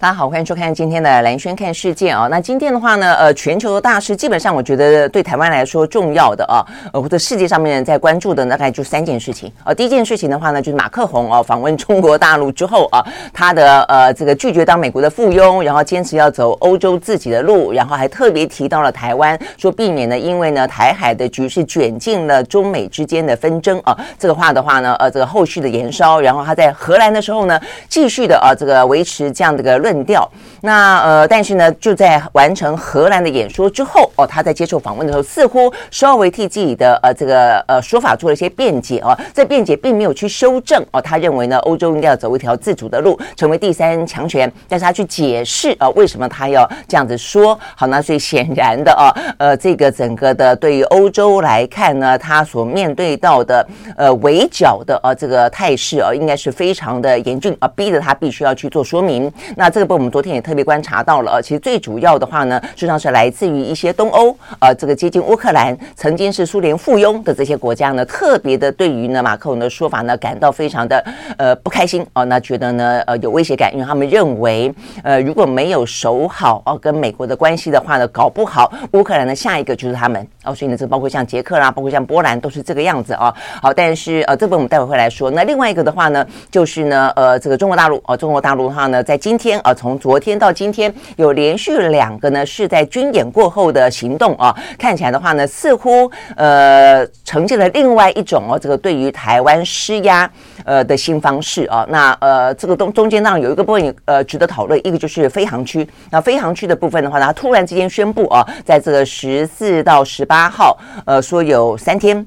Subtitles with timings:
[0.00, 2.28] 大家好，欢迎收看今天的蓝轩看世界啊。
[2.30, 6.62] 那今天的话呢，呃，全球的大事基本上，我觉得对台湾来说重要的啊，
[6.92, 9.74] 呃，或者世界上面在关注的大概就三件事情啊。
[9.74, 23.98] 第一件事情的话呢，就是马克宏啊访问中国大陆之后啊，他的呃这个拒绝当美国的附庸，然后坚持要走欧洲自己的路，然后还特别提到了台湾，说避免呢因为呢台海的局势卷进了中美之间的纷争啊。
[24.16, 29.76] 这个话的话呢，呃，这个后续的延烧，然后他在荷兰的时候呢，继续的啊这个维持这样的个。
[29.87, 30.28] 论调，
[30.62, 47.58] 那呃，但是呢，就在完成荷兰的演说之后，哦，他在接受访问的时候，似乎稍微替自己的呃这个呃说法做了一些辩解哦，这辩解并没有去修正哦，他认为呢，欧洲应该要走一条自主的路，成为第三强权，但是他去解释啊，为什么他要这样子说？
[47.76, 53.66] 好，那所以显然的啊，呃，这个整个的对于欧洲来看呢，他所面对到的
[53.96, 59.32] 呃围剿的啊这个态势啊，应该是非常的严峻啊，逼得他必须要去做说明。
[59.56, 59.98] 那这这个。
[59.98, 71.04] 我们昨天也特别观察到了，呃其实最主要的话呢，实际上是来自于一些东欧，呃，这个接近乌克兰，曾经是苏联附庸的这些国家呢，特别的对于呢马克龙的说法呢，感到非常的
[71.36, 74.72] 呃不开心哦，那觉得呢呃有威胁感，因为他们认为
[75.02, 83.34] 呃如果没有守好哦跟美国的关系的话呢，搞不好乌克兰的下一个就是他们哦，所以呢这包括像捷克啦，包括像波兰都是这个样子啊。
[83.60, 85.28] 好，但是呃这个我们待会会来说。
[85.32, 89.74] 那另外一个的话呢，就是呢呃这个中国大陆哦，中国大陆的话呢，在今天啊。
[89.74, 100.28] 从昨天到今天，有连续两个呢是在军演过后的行动啊，看起来的话呢，似乎呃呈现了另外一种哦，这个对于台湾施压
[100.64, 101.86] 呃的新方式啊。
[101.88, 105.86] 那呃这个中中间当然有一个部分呃值得讨论，一个就是飞航区。
[106.10, 112.26] 那飞航区的部分的话，它突然之间宣布啊，在这个十四到十八号呃说有三天。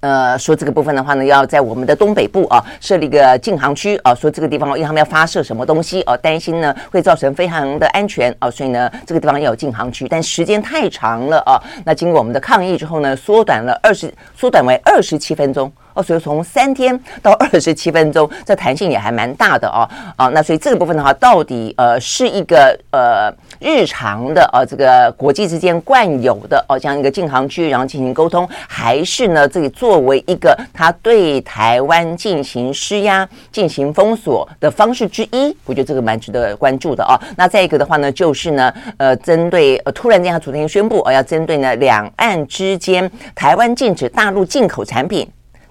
[0.00, 11.60] 呃，说这个部分的话呢，要在我们的东北部啊设立一个禁航区啊，说这个地方因为他们要发射什么东西啊，担心呢会造成飞航的安全啊，所以呢这个地方要有禁航区，但时间太长了啊。
[11.84, 16.02] 那经过我们的抗议之后呢，缩短了二十，缩短为二十七分钟哦。
[16.02, 19.88] 所以从三天到二十七分钟，这弹性也还蛮大的哦。
[20.16, 35.56] 啊，那所以这个部分的话，到底呃是一个呃日常的呃这个国际之间惯有的哦这样一个禁航区，然后进行沟通，还是呢这里作为一个他对台湾进行施压、进行封锁的方式之一？
[35.64, 37.18] 我觉得这个蛮值得关注的哦。
[37.36, 45.28] 那再一个的话呢，就是呢呃针对呃突然间他昨天宣布，呃要针对呢两岸之间台湾禁止大陆进口产品。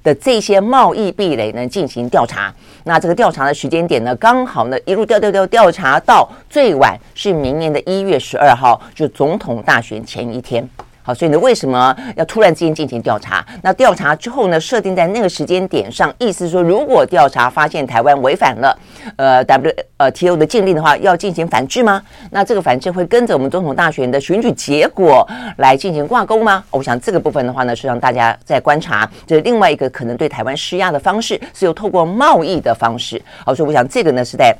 [0.07, 2.53] 的这些贸易壁垒呢进行调查，
[2.85, 10.65] 那这个调查的时间点呢，刚好呢一路调调调调查到最晚是明年的一月十二号，就总统大选前一天。
[11.07, 13.45] 好，所以呢，为什么要突然之间进行调查？
[13.61, 18.77] 那调查之后呢，设定在那个时间点上，意思是说，如果调查发现台湾违反了
[19.15, 22.03] 呃 W 呃 T O 的禁令的话，要进行反制吗？
[22.29, 25.25] 那这个反制会跟着我们总统大选的选举结果
[25.59, 26.61] 来进行挂钩吗？
[26.71, 33.21] 我想这个部分的话呢，是让大家在观察，这是另外一个可能对台湾施压的方式，是由透过贸易的方式。
[33.45, 34.53] 好，所以我想这个呢是在。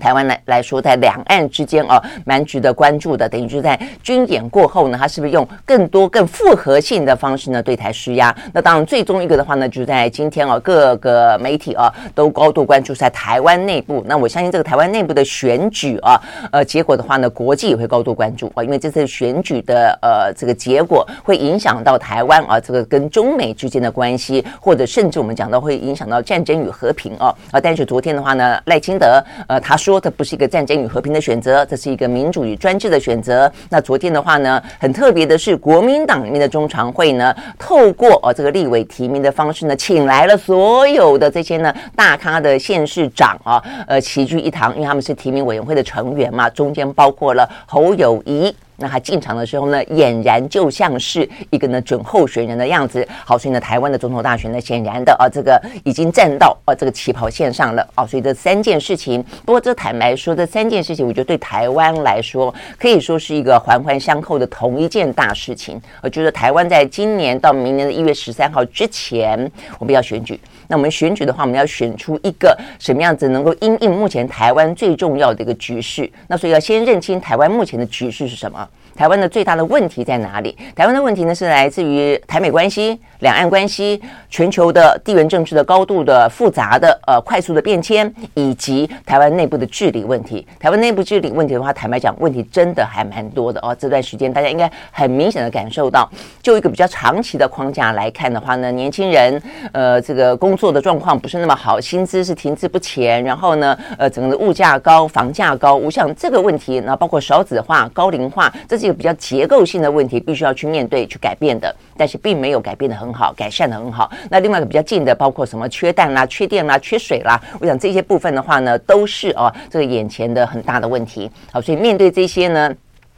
[0.00, 3.28] 台湾来来说，在两岸之间啊，蛮值得关注的。
[3.28, 8.34] 等于就是在军演过后呢，他是不是用更多、更复合性的方式呢对台施压？
[8.52, 14.02] 那当然，最终一个的话呢，就是在今天啊，各个媒体啊都高度关注在台湾内部。
[14.08, 16.18] 那我相信这个台湾内部的选举啊，
[16.50, 27.60] 呃，结果的话呢，国际也会高度关注啊，因为这次选举的呃这个结果会影响到台湾啊，这个跟中美之间的关系，或者甚至我们讲到会影响到战争与和平啊啊。
[27.60, 29.89] 但是昨天的话呢，赖清德呃他说。
[29.90, 33.50] 说这不是一个战争与和平的选择，这是一个民主与专制的选择。
[33.68, 48.54] 那昨天的话呢，很特别的是，国民党里面的中常会呢，透过哦这个立委提名的方式呢，请来了所有的这些呢大咖的县市长啊，呃齐聚一堂，因为他们是提名委员会的成员嘛，中间包括了侯友谊。
[48.80, 53.06] 那他进场的时候呢，俨然就像是一个呢准候选人的样子。
[53.24, 58.06] 好，所以呢，台湾的总统大选呢，显然的啊，这个已经站到啊这个起跑线上了啊。
[58.06, 65.80] 所以这三件事情，不过这坦白说，这三件事情，我觉得对台湾来说，可以说是一个环环相扣的同一件大事情。
[66.02, 70.40] 我觉得台湾在今年到明年的一月十三号之前，我们要选举。
[70.70, 76.08] 那我们选举的话，我们要选出一个什么样子能够因应目前台湾最重要的一个局势。
[76.28, 78.68] 那所以要先认清台湾目前的局势是什么。
[78.94, 80.56] 台湾的最大的问题在哪里？
[80.74, 90.46] 台湾的问题呢是来自于台美关系、两岸关系、全球的地缘政治的高度的复杂的呃快速的变迁，以及台湾内部的治理问题。
[90.58, 93.74] 台湾内部治理问题的话，坦白讲，问题真的还蛮多的哦。
[93.78, 96.08] 这段时间大家应该很明显的感受到，
[96.42, 99.42] 就一个比较长期的框架来看的话呢，年轻人
[99.72, 111.72] 呃这个工作的状况不是那么好，薪资是停滞不前，然后呢呃整个的物价高，房价高，我想这个问题呢，包括少子化、高龄化，这这个比较结构性的问题，必须要去面对、去改变的。
[111.96, 114.10] 但是并没有改变的很好，改善的很好。
[114.30, 121.30] 那另外一个比较近的，包括什么缺氮啦、缺电啦、缺水啦，我想这些部分的话呢，都是哦这个眼前的很大的问题。
[121.52, 122.74] 好，所以面对这些呢。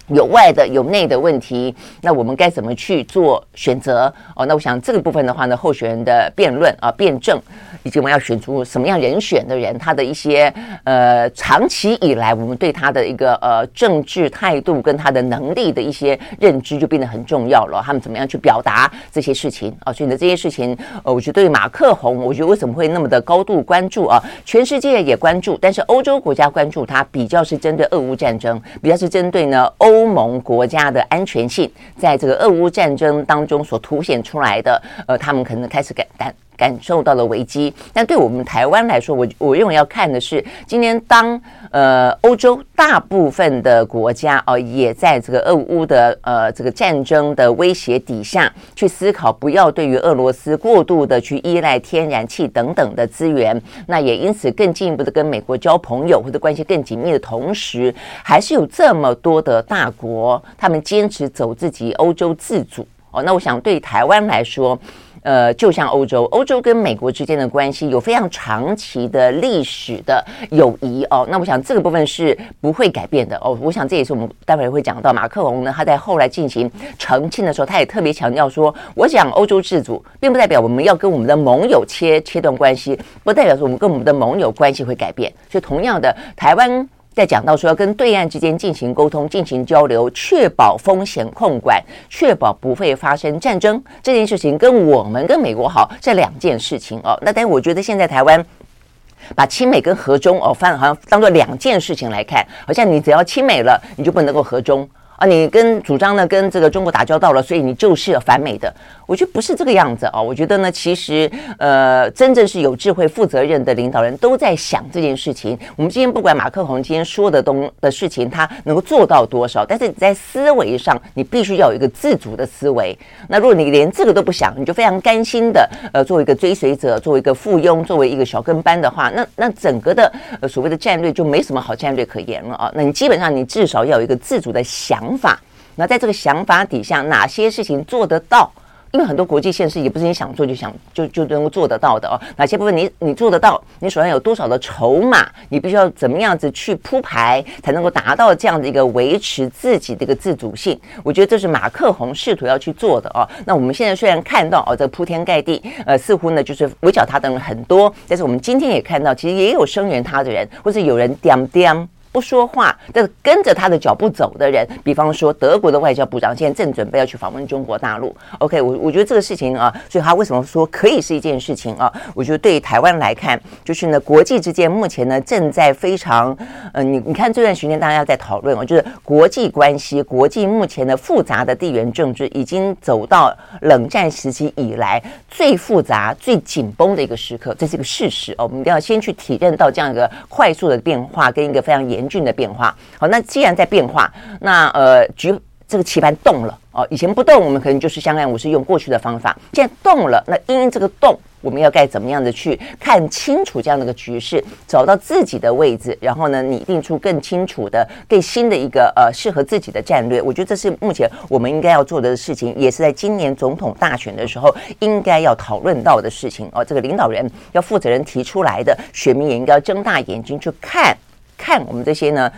[0.08, 4.12] 有外的有内的问题，那我们该怎么去做选择？
[4.34, 7.40] 哦，那我想这个部分的话呢，候选人的辩论啊、辩证，
[7.82, 10.52] 以及我们要选出什么样人选的人，他的一些
[10.84, 17.80] 呃长期以来我们对他的一个呃政治态度跟他的能力的一些认知就变得很重要了。
[17.84, 19.92] 他们怎么样去表达这些事情啊？
[19.92, 24.22] 所以呢，这些事情呃，我觉得对马克宏，我觉得为什么会那么的高度关注啊？
[24.44, 29.91] 全世界也关注，但是欧洲国家关注他比较是针对俄乌战争，比较是针对呢欧。
[29.92, 36.34] 欧盟国家的安全性，在这个俄乌战争当中所凸显出来的，呃，他们可能开始感担。
[36.56, 41.40] 感受到了危机，但对我们台湾来说，我我认为要看的是，今年当
[41.70, 64.78] 呃欧洲大部分的国家哦、也在这个俄乌的呃这个战争的威胁底下，去思考不要对于俄罗斯过度的去依赖天然气等等的资源，那也因此更进一步的跟美国交朋友或者关系更紧密的同时，还是有这么多的大国，他们坚持走自己欧洲自主哦，那我想对台湾来说。
[65.22, 71.26] 呃，就像欧洲，欧洲跟美国之间的关系有非常长期的历史的友谊哦。
[71.30, 73.56] 那我想这个部分是不会改变的哦。
[73.60, 85.32] 我想这也是我们待会儿会讲到马克龙呢，他在后来进行澄清的时候，他也特别强调说，我讲欧洲自主，并不代表我们要跟我们的盟友切切断关系，不代表说我们跟我们的盟友关系会改变。
[85.50, 86.88] 所以同样的，台湾。
[87.14, 97.18] 在讲到说要跟对岸之间进行沟通、进行交流，确保风险控管，确保不会发生战争这件事情，跟我们跟美国好这两件事情哦。
[97.22, 98.44] 那但我觉得现在台湾
[99.36, 104.88] 把亲美跟和中哦，反好像当做两件事情来看，好像你只要亲美了，你就不能够和中。
[105.16, 108.74] 啊，你跟主张呢，跟这个中国打交道了，所以你就是反美的。
[109.12, 110.22] 我觉得不是这个样子啊。
[110.22, 115.58] 我觉得呢，其实呃，真正是有智慧、负责任的领导人都在想这件事情。
[115.76, 122.98] 我们今天不管马克宏今天说的东的事情，他能够做到多少，但是你在思维上，你必须要有一个自主的思维。
[123.28, 130.10] 那如果你连这个都不想，你就非常甘心的呃，作为一个追随者，作为一个附庸，作为一个小跟班的话，那那整个的
[130.40, 132.72] 呃所谓的战略就没什么好战略可言了啊。
[132.74, 134.62] 那你基本上你至少要有一个自主的。
[134.64, 135.38] 想法，
[135.74, 138.50] 那在这个想法底下，哪些事情做得到？
[138.92, 142.14] 因为很多国际现实也不是你想做就想就就能够做得到的哦。
[142.36, 143.62] 哪些部分你你做得到？
[143.80, 145.26] 你手上有多少的筹码？
[145.48, 150.78] 你必须要怎么样子去铺排，才能够达到这样的一个维持自己的一个自主性？
[151.02, 153.26] 我觉得这是马克宏试图要去做的哦。
[153.46, 161.88] 那我们现在虽然看到哦，这铺天盖地，呃，似乎呢就是围剿他的人很多，但是我们今天也看到，其实也有声援他的人，或者有人点点。
[162.12, 168.14] 不说话，但是跟着他的脚步走的人，比方说德国的外交部长现在正准备要去访问中国大陆。
[168.38, 171.90] OK，我我觉得这个事情啊，所以他为什么说可以是一件事情啊？
[172.14, 176.36] 我觉得对于台湾来看，就是呢，国际之间目前呢正在非常，
[176.74, 188.44] 呃，你你看这段时间大家在讨论啊，就是国际关系，国际目前的复杂的地缘政治已经走到冷战时期以来最复杂、最紧绷的一个时刻，这是一个事实哦。
[188.44, 192.01] 我们一定要先去体认到这样一个快速的变化跟一个非常严。
[192.02, 195.32] 严峻的变化，好，那既然在变化，那呃，局
[195.68, 199.34] 这个棋盘动了哦，以前不动，我们可能就是相安无事，用过去的方法。
[199.52, 210.20] 现在动了，那因这个动，我们要该怎么样的去看清楚这样的一个局势，找到自己的位置，然后呢，拟定出更清楚的、更新的一个呃适合自己的战略。
[210.20, 216.62] 我觉得这是目前我们应该要做的事情，也是在今年总统大选的时候应该要讨论到的事情哦。
[216.62, 220.94] 这个领导人要负责人提出来的，选民也应该睁大眼睛去看。
[221.42, 222.30] 看我们这些呢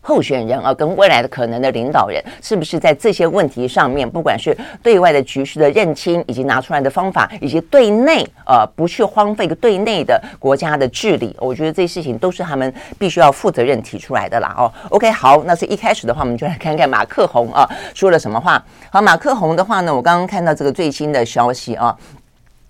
[0.00, 14.52] 候选人啊，跟未来的可能的领导人，是不是在这些问题上面，不管是对外的局势的认清，以及拿出来的方法，以及对内呃不去荒废个对内的国家的治理，我觉得这些事情都是他们必须要负责任提出来的啦。
[14.58, 18.60] 哦，OK，好，那所以一开始的话，我们就来看看马克宏啊说了什么话。
[18.90, 21.96] 好，马克宏的话呢，我刚刚看到这个最新的消息啊。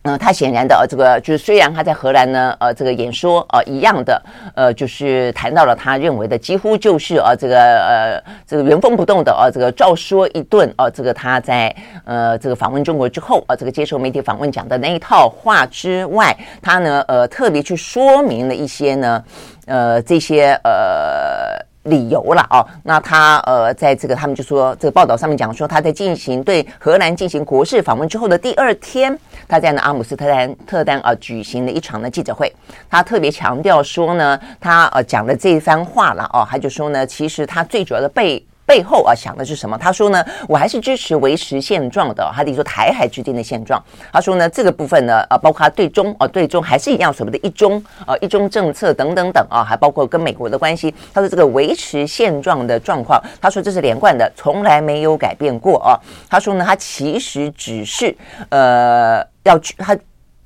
[0.05, 4.21] 嗯，他显然的呃，这个就是虽然他在荷兰呢，呃，这个演说呃一样的，
[4.57, 11.73] 呃，就是谈到了他认为的几乎就是呃这个呃这个原封不动的呃这个照说一顿呃这个他在
[12.05, 19.25] 呃这个访问中国之后呃这个接受媒体访问讲的那一套话之外，他呢呃特别去说明了一些呢
[19.67, 21.72] 呃这些呃。
[21.85, 32.53] 理由了哦，那他呃，在这个他们就说这个报道上面讲说，他在进行对荷兰进行国事访问之后的第二天，他在呢阿姆斯特丹特丹啊举行了一场的记者会，
[32.89, 38.45] 他特别强调说呢，他呃讲了这一番话了哦，他就说呢，其实他最主要的被。
[38.65, 39.77] 背后啊想的是什么？
[39.77, 42.31] 他说呢，我还是支持维持现状的。
[42.35, 43.83] 他等于说台海之间的现状。
[44.13, 50.95] 他说呢，这个部分呢，啊，包括他对中啊，对中还是一样所谓的一中啊，一中政策等等等啊，还包括跟美国的关系。
[51.13, 55.99] 他说这个维持现状的状况，他说这是连贯的，从来没有改变过啊。
[56.31, 58.17] 他说呢，他其实只是
[58.49, 59.97] 呃要去，他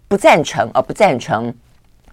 [0.08, 1.54] 不赞成啊，不赞成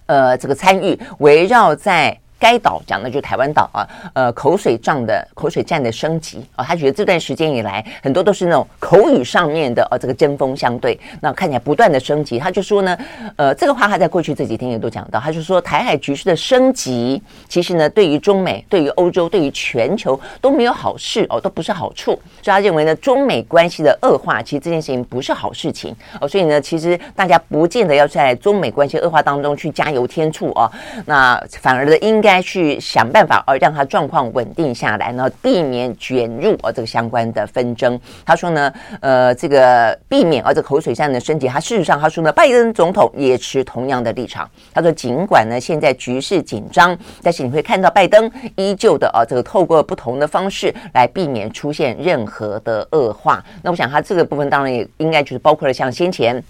[0.06, 2.16] 呃这个参与围绕在。
[2.44, 12.38] 该岛讲的就是台湾岛啊，呃，口水仗的口水战的升级啊，他觉得这段时间以来很多都是那种口语上面的呃、这个针锋相对，那看起来不断的升级。
[12.38, 12.98] 他就说呢，
[13.36, 22.10] 呃，这个话他在过去这几天也都讲到，他就说台海局势的升级，其实呢，对于中美、对于欧洲、对于全球都没有好事哦，都不是好处。
[22.42, 26.28] 所以他认为呢，中美关系的恶化，其实这件事情不是好事情哦。
[26.28, 30.70] 所以呢，其实大家不见得要在中美关系恶化当中去加油添醋啊，
[31.06, 32.33] 那反而的应该。
[32.34, 37.98] 该去想办法而让他状况稳定下来然后，避免卷入呃这个相关的纷争。
[38.26, 41.46] 他说呢，呃，这个避免呃这口水战的升级。
[41.46, 44.50] 他事实上他说呢，拜登总统也持同样的立场。
[44.72, 53.44] 他说，尽管呢现在局势紧张，但是你会看到拜登依旧的呃这个透过不同的方式来避免出现任何的恶化。
[53.62, 56.42] 那我想他这个部分当然也应该就是包括了像先前。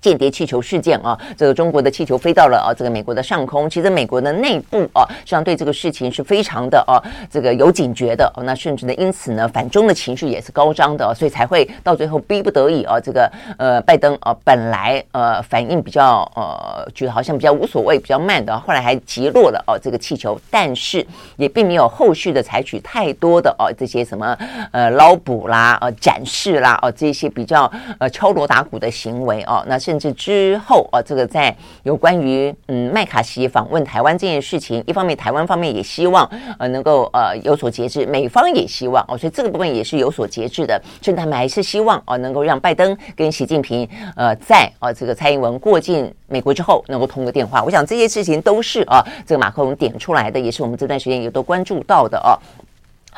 [0.00, 3.68] 间谍气球事件啊，这个中国的气球飞到了啊，这个美国的上空。
[3.68, 8.44] 其实美国的内部啊，实际上对这个事情是非常的啊，这个有警觉的哦。
[8.44, 13.28] 那甚至呢，因此呢，反中的情绪也是高涨的，所以才会到最后逼不得已啊，这个
[13.58, 21.04] 呃，拜登啊，本来呃反应比较呃，觉得好像比较无所谓、比较慢的，后来还击落了哦这个气球，但是
[21.36, 24.38] 也并没有后续的采取太多的哦这些什么
[24.70, 29.76] 呃捞捕啦、呃展示啦、哦这些比较呃敲锣打鼓的行为哦，那。
[29.88, 47.64] 甚至之后啊，这个在有关于嗯麦卡锡访问台湾这件事情，一方面台湾方面也希望呃能够呃有所节制，美方也希望哦，所以这个部分也是有所节制的，甚至他们还是希望哦能够让拜登跟习近平呃在啊这个蔡英文过境美国之后能够通个电话。
[47.64, 52.36] 我想这些事情都是啊这个马克龙点出来的，也是我们这段时间也都关注到的哦。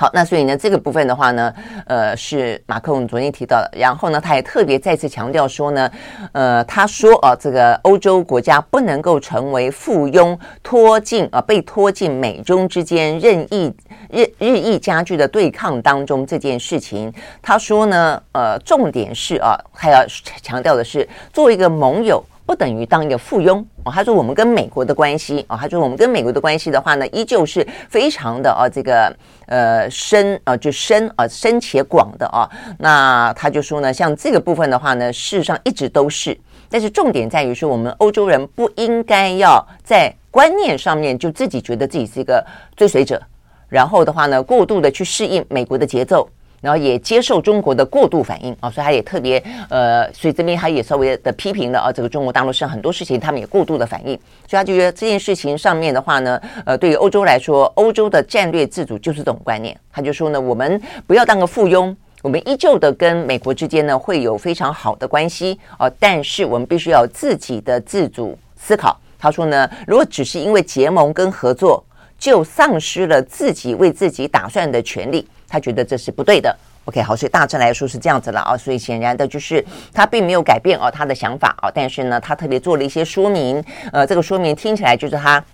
[0.00, 1.52] 好，那所以呢，这个部分的话呢，
[1.86, 3.70] 呃，是马克龙昨天提到的。
[3.78, 5.90] 然后呢，他也特别再次强调说呢，
[6.32, 13.70] 呃，他说啊，这个欧洲国家不能够成为附庸，拖进啊，被拖进美中之间任意
[14.10, 17.12] 日日益加剧的对抗当中这件事情。
[17.42, 20.02] 他说呢，呃，重点是啊，还要
[20.40, 22.24] 强调的是，作为一个盟友。
[22.50, 23.92] 不等于当一个附庸哦。
[23.92, 29.16] 他说我们跟美国的关系啊，他说我们跟美国的关系的话呢，依旧是非常的啊，这个
[29.46, 32.50] 呃深啊，就深啊深且广的啊。
[32.76, 36.36] 那他就说呢，像这个部分的话呢，事实上一直都是，
[36.68, 43.22] 但是重点在于说，我们欧洲人不应该要在观念上面就自己觉得自己是一个追随者，
[43.68, 46.28] 然后的话呢，过度的去适应美国的节奏。
[46.60, 54.14] 然后也接受中国的过度反应啊，所以他也特别呃，所以这边他也稍微的批评了啊，这个中国大陆上很多事情他们也过度的反应，
[54.46, 68.98] 所以他就觉得这件事情上面的话呢，呃，对于欧洲来说，欧洲的战略自主就是这种观念，他就说呢，我们不要当个附庸，我们依旧的跟美国之间呢会有非常好的关系啊，但是我们必须要自己的自主思考。
[69.18, 71.82] 他说呢，如果只是因为结盟跟合作
[72.20, 75.26] 就丧失了自己为自己打算的权利。
[75.48, 76.56] 他觉得这是不对的。
[76.84, 78.56] OK，好，所以大致来说是这样子了啊。
[78.56, 83.62] 所以显然的就是他并没有改变哦他的想法啊，但是呢，他特别做了一些说明。
[83.92, 85.44] 呃，这个说明听起来就是他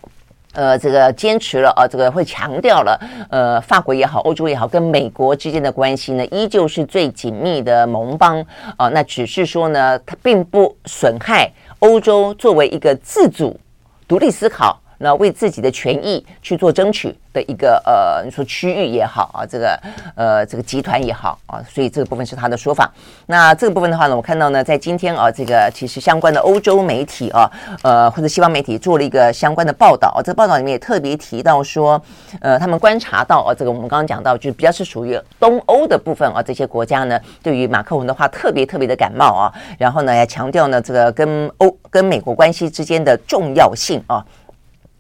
[0.53, 2.99] 呃这个坚持了啊，这个会强调了
[3.31, 8.45] 呃法国也好，欧洲也好，跟美国之间的关系呢，依旧是最紧密的盟邦
[8.77, 8.89] 啊。
[8.89, 13.59] 那只是说呢，它并不损害欧洲作为一个自主、
[14.07, 14.81] 独立思考。
[14.99, 19.79] 那为自己的权益去做争取的一个呃，你说区域也好啊，这个
[20.15, 22.91] 呃这个集团也好啊，所以这个部分是他的说法。
[23.27, 27.51] 那这个部分的话呢，我看到呢，在今天啊，这个其实相关的欧洲媒体啊，
[27.83, 32.01] 呃或者西方媒体做了一个相关的报道，这个报道里面也特别提到说，
[32.41, 44.25] 呃，他们观察到啊，这个我们刚刚讲到，就是比较是属于东欧的部分啊，这些国家呢，对于马克宏的话特别特别的感冒啊，然后呢，也强调呢，这个跟欧跟美国关系之间的重要性啊。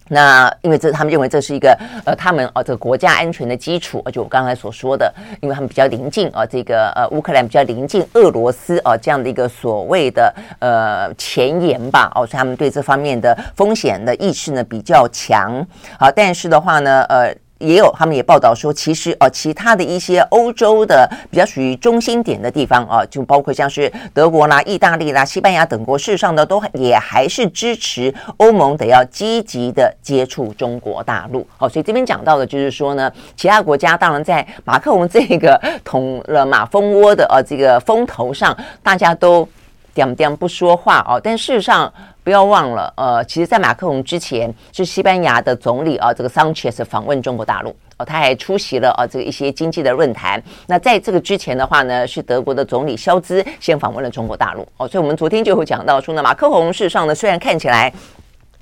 [0.08, 15.66] 那因为这他们认为这是一个呃他们啊这个国家安全的基础，而且我刚才所说的，因为他们比较临近啊这个呃乌克兰比较临近俄罗斯啊这样的一个所谓的呃前沿吧哦，所以他们对这方面的风险的意识呢比较强。
[15.98, 17.34] 好，但是的话呢呃。
[17.58, 31.46] 也有，他们也报道说，其实哦，其他的一些欧洲的比较属于中心点的地方啊，就包括像是德国啦、意大利啦、西班牙等国，事实上呢，都也还是支持欧盟得要积极的接触中国大陆。
[31.56, 39.48] 好，所以这边讲到的就是说呢，其他国家当然在马克龙这个捅了马蜂窝的呃这个风头上，大家都
[39.94, 41.90] 点点不说话哦，但事实上。
[42.26, 50.42] 不要忘了，呃，其实，在马克龙之前，是西班牙的总理啊，这个桑切斯访问中国大陆哦，他还出席了啊，这个一些经济的论坛。
[50.66, 57.92] 那在这个之前的话呢，是德国的总理肖兹先访问了中国大陆哦，所以我们昨天就会讲到说呢，马克宏事实上呢，虽然看起来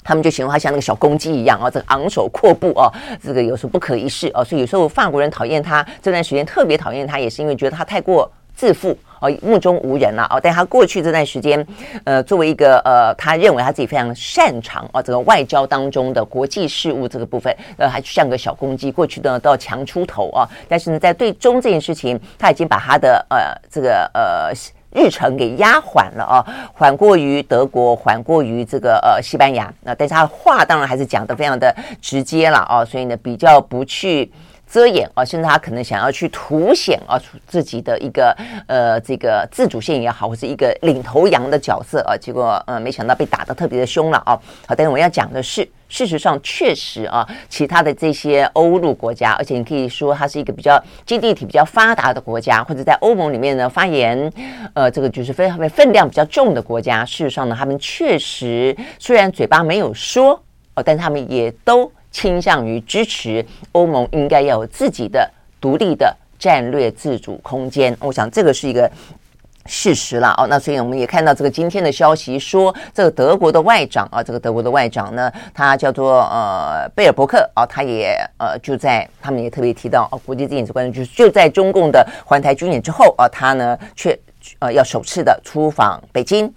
[0.02, 2.92] 他们就形容他像那个小公鸡一样啊，这个昂首阔步哦，
[3.22, 8.94] 这个有时候不可一世哦，所以有时候法国人讨厌他，这段时间特别讨厌他，也是因为觉得他太过自负。
[9.24, 11.66] 哦，目中无人了哦，但他过去这段时间，
[12.04, 20.46] 呃，作为一个呃，他认为他自己非常擅长哦，这个外交当中的国际事务这个部分，呃，还像个小公鸡，过去呢都要强出头啊。
[20.68, 24.52] 但是呢，在对中这件事情，他已经把他的呃这个呃
[24.92, 29.72] 日程给压缓了啊，缓过于德国，缓过于这个呃西班牙。
[29.82, 34.30] 那但是他话当然还是讲得非常的直接了啊，所以呢，比较不去。
[34.74, 37.14] 遮掩啊，甚至他可能想要去凸显啊
[37.46, 44.34] 自己的一个呃这个自主性也好，或是一个领头羊的角色啊，结果呃没想到被打得特别的凶了啊。
[44.66, 54.28] 好，但是我要讲的是，事实上确实啊，其他的这些欧陆国家，而且你可以说它是一个比较经济体比较发达的国家，或者在欧盟里面呢发言
[54.72, 60.42] 呃这个就是非常分量比较重的国家，事实上呢，他们确实虽然嘴巴没有说
[60.74, 61.88] 哦，但他们也都。
[62.14, 65.28] 倾向于支持欧盟应该要有自己的
[65.60, 68.88] 独立的战略自主空间，我想这个是一个
[69.66, 70.46] 事实了哦。
[70.48, 84.16] 那所以我们也看到这个今天的消息说，这个德国的外长啊，这个德国的外长呢，他叫做呃贝尔伯克啊，他也呃就在他们也特别提到哦，国际电子关系就是就在中共的环台军演之后啊，他呢却
[84.60, 86.48] 呃要首次的出访北京。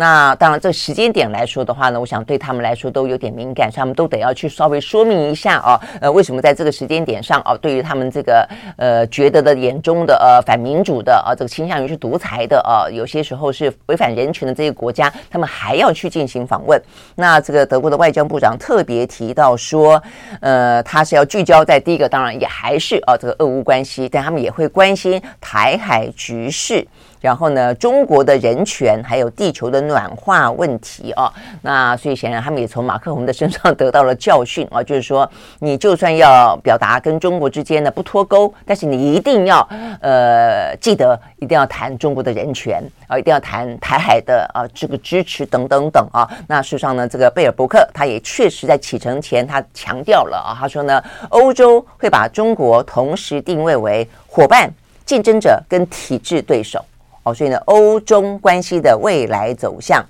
[0.00, 16.80] 那当然，这时间点来说的话呢，我想对他们来说都有点敏感，所以他们都得要去稍微说明一下啊，呃，为什么在这个时间点上啊，对于他们这个呃觉得的眼中的呃反民主的啊，这个倾向于是独裁的啊，有些时候是违反人权的这些国家，他们还要去进行访问。
[17.16, 20.00] 那这个德国的外交部长特别提到说，
[20.40, 26.86] 呃，他是要聚焦在第一个，当然也还是啊这个俄乌关系，但他们也会关心台海局势。
[27.20, 35.28] 然后呢，中国的人权还有地球的暖化问题啊，那所以显然他们也从马克宏的身上得到了教训啊，就是说
[35.58, 39.68] 你就算要表达跟中国之间的不脱钩，但是你一定要
[40.00, 46.28] 呃记得一定要谈中国的人权啊，一定要谈台海的啊这个支持等等等啊。
[46.46, 54.70] 那事实上呢，这个贝尔伯克他也确实在启程前他强调了啊，他说呢，欧洲会把中国同时定位为伙伴、
[55.04, 56.84] 竞争者跟体制对手。
[57.32, 60.04] 所以呢，欧中关系的未来走向，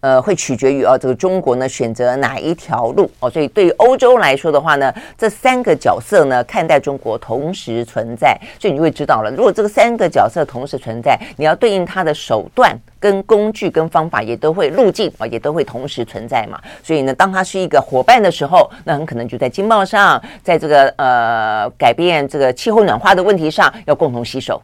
[0.00, 3.28] 呃，会取决于哦，这个中国呢选择哪一条路哦。
[3.28, 9.30] 所以对于欧洲来说的话呢，这三个角色呢看待中国同时存在，所以你就会知道了。
[9.30, 16.60] 如果这个三个角色同时存在，你要对应它的手段、跟工具、跟方法也都会路径啊，也都会同时存在嘛。
[16.82, 24.62] 所以呢，当它是一个伙伴的时候，那很可能就在经贸上，在这个呃改变这个气候暖化的问题上，要共同携手。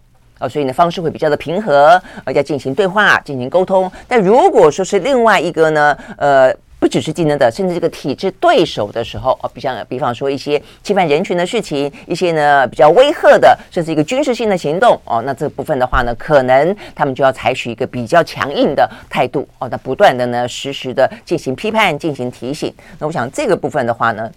[0.49, 3.91] 所以呢，方式会比较的平和，呃，要进行对话，进行沟通。
[4.07, 22.71] 但如果说是另外一个呢，呃，不只是竞争的，甚至这个体制对手的时候，哦，比像比方说一些侵犯人权的事情，一些呢比较威吓的，甚至一个军事性的行动，哦，那这部分的话呢，可能他们就要采取一个比较强硬的态度，哦，那不断的呢，实时的进行批判，进行提醒。
[22.99, 24.31] 那我想这个部分的话呢，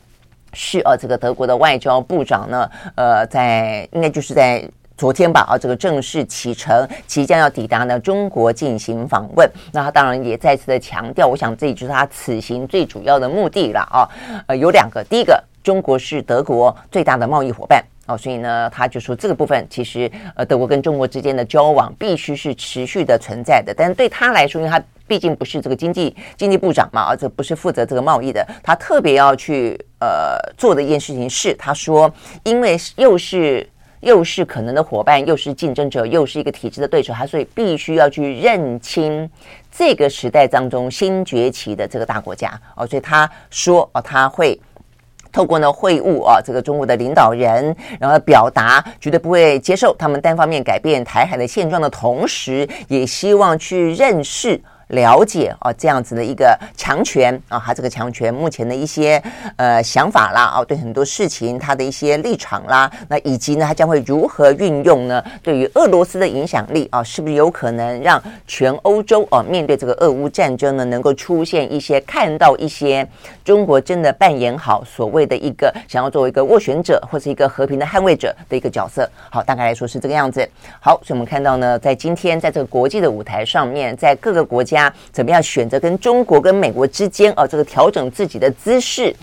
[0.54, 4.64] 是呃，这个德国的外交部长呢，呃，在应该就是在。
[4.98, 9.48] 昨天吧，啊，这个正式启程，即将要抵达呢中国进行访问。
[9.72, 14.10] 那他当然也再次的强调，我想这就是他此行最主要的目的了啊。
[14.48, 17.86] 呃，有两个，第一个，中国是德国最大的贸易伙伴。
[18.08, 23.72] 哦，所以呢，他就说这个部分其实，呃，德国跟中国之间的交往必须是持续的存在的。
[23.78, 32.12] 但是对他来说，因为他毕竟不是这个经济经济部长嘛，而且不是负责这个贸易的，他特别要去呃做的一件事情是，他说，
[32.44, 33.70] 因为又是
[34.02, 39.30] 又是可能的伙伴，又是竞争者，又是一个体制的对手，他所以必须要去认清
[39.72, 42.60] 这个时代当中新崛起的这个大国家。
[42.76, 44.60] 哦，所以他说，哦，他会。
[45.30, 54.60] 透过呢会晤啊，这个中国的领导人，然后表达绝对不会接受他们单方面改变台海的现状的同时，也希望去认识。
[54.90, 59.22] 了解啊，这样子的一个强权啊，他这个强权目前的一些
[59.58, 65.22] 呃想法啦，啊，对很多事情他的一些立场啦，那以及呢，他将会如何运用呢？
[65.44, 73.06] 对于俄罗斯的影响力啊，是不是有可能让全欧洲啊面对这个俄乌战争呢，能够出现一些看到一些
[73.44, 79.10] 中国真的扮演好所谓的一个想要作为一个斡旋者或是一个和平的捍卫者的一个角色？
[79.30, 80.50] 好，大概来说是这个样子。
[80.80, 84.77] 好，所以我们看到呢，在今天在这个国际的舞台上面，在各个国家。
[85.12, 89.16] 怎么样选择跟中国跟美国之间啊，这个调整自己的姿势，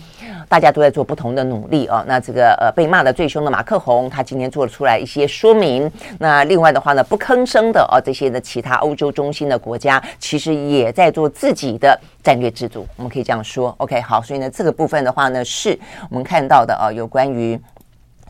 [0.48, 2.04] 大家都在做不同的努力啊。
[2.06, 5.90] 那这个呃被骂的最凶的马克宏，他今天做了出来一些说明。
[6.18, 13.74] 那另外的话呢，不吭声的啊，这些的其他欧洲中心的国家，其实也在做自己的战略制度，我们可以这样说。
[13.78, 15.78] OK，好，所以呢，这个部分的话呢，是
[16.10, 17.60] 我们看到的啊，有关于。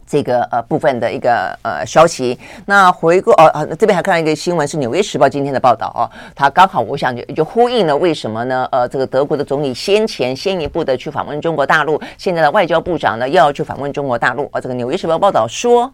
[0.06, 8.68] 这个呃部分的一个呃消息，那回过哦啊，这边还看到一个新闻是《纽约时报》今天的报道哦，它刚好我想就就呼应了为什么呢？
[8.72, 15.92] 呃，这个德国的总理先前先一步的去访问中国大陆，现在的外交部长呢又要去访问中国大陆啊，这个《纽约时报》报道说。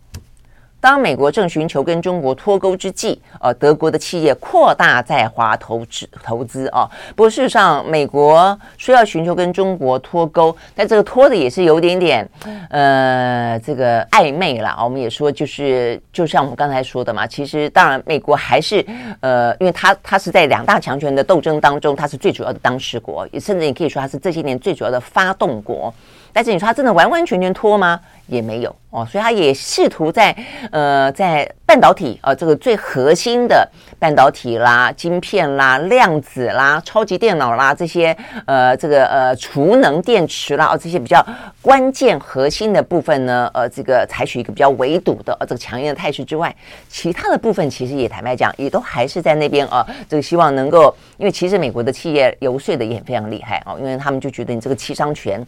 [0.80, 6.88] 当美国正寻求跟中国脱钩之际，呃，德国的企业扩大在华投资投资啊。
[7.14, 12.28] 不过事实上，美国说要寻求跟中国脱钩，但这个脱的也是有点点，
[12.70, 14.76] 呃，这个暧昧了。
[14.82, 18.84] 我们也说，就是就像我们刚才说的嘛，其实当然，美国还是
[19.20, 25.92] 呃，因为它它是在两大强权的斗争当中，它是最主要的当事国，甚至你可以说它是这些年最主要的发动国。
[26.32, 28.00] 但是你说它真的完完全全脱吗？
[28.26, 30.32] 也没有哦，所以他也试图在
[30.70, 38.16] 呃，在半导体啊、呃，这个最核心的半导体啦、晶片啦、量子啦、超级电脑啦这些
[38.46, 41.24] 呃，这个呃储能电池啦，哦，这些比较
[41.60, 46.54] 关键核心的部分呢，呃，这个采取一个比较围堵的呃这个强硬的态势之外，
[46.88, 55.44] 其他的部分其实也坦白讲，也都还是在那边啊、呃，这个希望能够，因为其实美国的企业游说的也非常厉害哦，因为他们就觉得你这个七伤拳。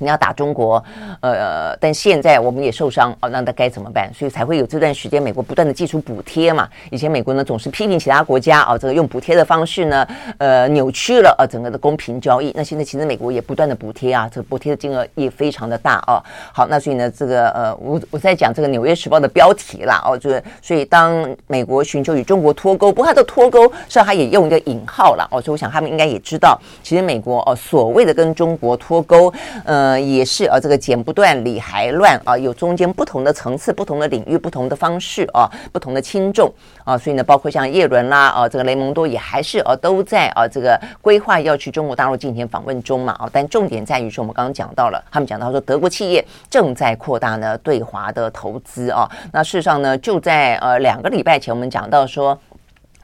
[0.00, 0.82] 你要打中国，
[1.20, 4.10] 呃，但现在我们也受伤哦，那那该怎么办？
[4.14, 6.66] 所以才会有这段时间，美国不断的祭出补贴嘛。
[6.90, 10.08] 以前美国呢总是批评其他国家啊、哦，这个用补贴的方式呢，
[10.38, 12.50] 呃，扭曲了呃整个的公平交易。
[12.56, 16.22] 那现在其实美国也不断的补贴啊，这个补贴的金额也非常的大哦。
[16.52, 29.30] 好，那所以呢，这个呃，我我在讲这个《纽约时报》的标题啦哦，就是所以当美国寻求与中国脱钩，不过它的脱钩是他也用一个引号了哦，所以我想他们应该也知道，其实美国哦所谓的跟中国脱钩，
[29.64, 29.89] 呃。
[29.98, 36.52] 也是啊，这个剪不断理还乱啊，有中间不同的层次、不同的领域、不同的方式啊，不同的轻重
[36.84, 52.38] 啊，所以呢，包括像叶伦啦啊，这个雷蒙多也还是啊都在啊这个规划要去中国大陆进行访问中嘛啊，但重点在于说，我们刚刚讲到了，他们讲到说德国企业正在扩大呢对华的投资啊，那事实上呢，就在呃两个礼拜前，我们讲到说。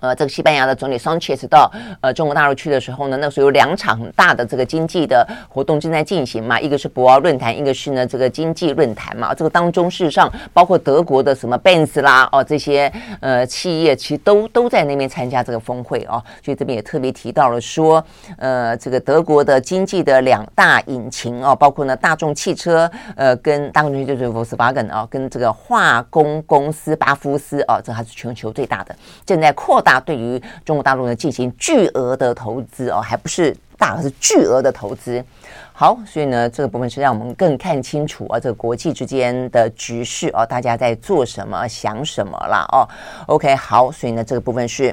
[0.00, 1.70] 呃，这个西班牙的总理桑切斯到
[2.02, 9.32] 呃中国大陆去的时候呢，那时候有两场很大的这个经济的活动正在进行嘛，一个是博鳌论坛，一个是呢这个经济论坛嘛。
[9.34, 16.22] 这个当中事实上包括德国的什么 Benz 啦哦这些呃企业，其实都都在那边参加这个峰会哦。
[16.44, 18.04] 所以这边也特别提到了说，
[18.36, 29.82] 呃，这个德国的经济的两大引擎哦，包括呢大众汽车呃跟大众汽车就是 Volkswagen 啊，跟这个化工公司巴夫斯哦，这还是全球最大的，正在扩。
[29.86, 35.24] 大对于中国大陆呢进行巨额的投资哦，还不是大，而是巨额的投资。
[35.72, 42.88] 好，所以呢，这个部分是让我们更看清楚啊，这个国际之间的局势哦，大家在做什么、想什么啦哦。
[43.26, 44.92] OK，好，所以呢，这个部分是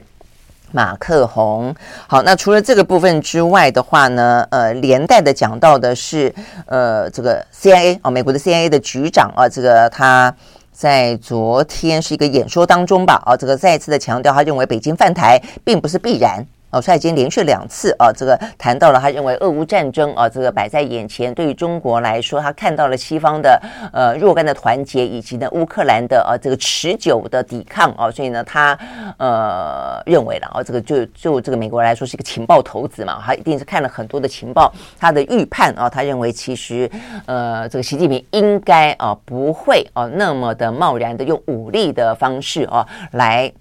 [0.71, 1.73] 马克宏。
[2.06, 6.32] 好，那除了这个部分之外的话呢，呃，连带的讲到的是
[6.67, 10.32] 呃，这个 CIA 啊，美国的 CIA 的局长啊，这个他。
[10.74, 16.46] 在昨天是一个演说当中吧，啊，这个再次的强调，他认为北京饭台并不是必然。
[16.74, 23.62] 哦，所以已经连续两次啊，这个谈到了他认为俄乌战争啊，这个摆在眼前，对于中国来说，他看到了西方的
[23.94, 28.76] 呃若干的团结，以及呢乌克兰的啊这个持久的抵抗啊，所以呢他
[29.18, 36.90] 呃认为了啊，这个就就这个美国来说是一个情报头子嘛，他一定是看了很多的情报，他的预判啊，他认为其实
[37.28, 43.52] 呃这个习近平应该啊不会啊那么的贸然的用武力的方式啊来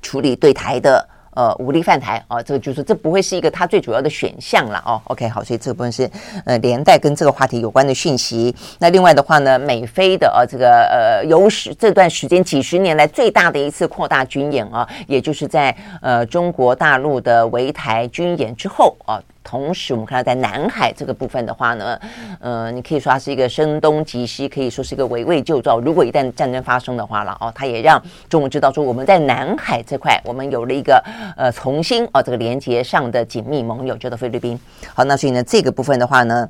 [0.00, 1.04] 处理对台的。
[1.36, 5.00] 呃，武力犯台啊，这个就是这不会是一个他最主要的选项了哦。
[5.04, 6.10] OK，好，所以这部分是
[6.46, 8.54] 呃连带跟这个话题有关的讯息。
[8.78, 19.22] 那另外的话呢，美菲的呃这个呃有史这段时间几十年来最大的一次扩大军演啊，也就是在呃中国大陆的围台军演之后啊。
[19.46, 21.96] 同时，我们看到在南海这个部分的话呢，
[22.40, 25.78] 呃，你可以说它是一个声东击西，可以说是一个围魏救赵。
[25.78, 31.00] 如果一旦战争发生的话了哦，它也让中国知道说我们在南海这块，我们有了一个
[31.36, 34.58] 呃重新、哦、这个连接上的紧密盟友，叫做菲律宾。
[34.92, 36.48] 好，那所以呢，这个部分的话呢。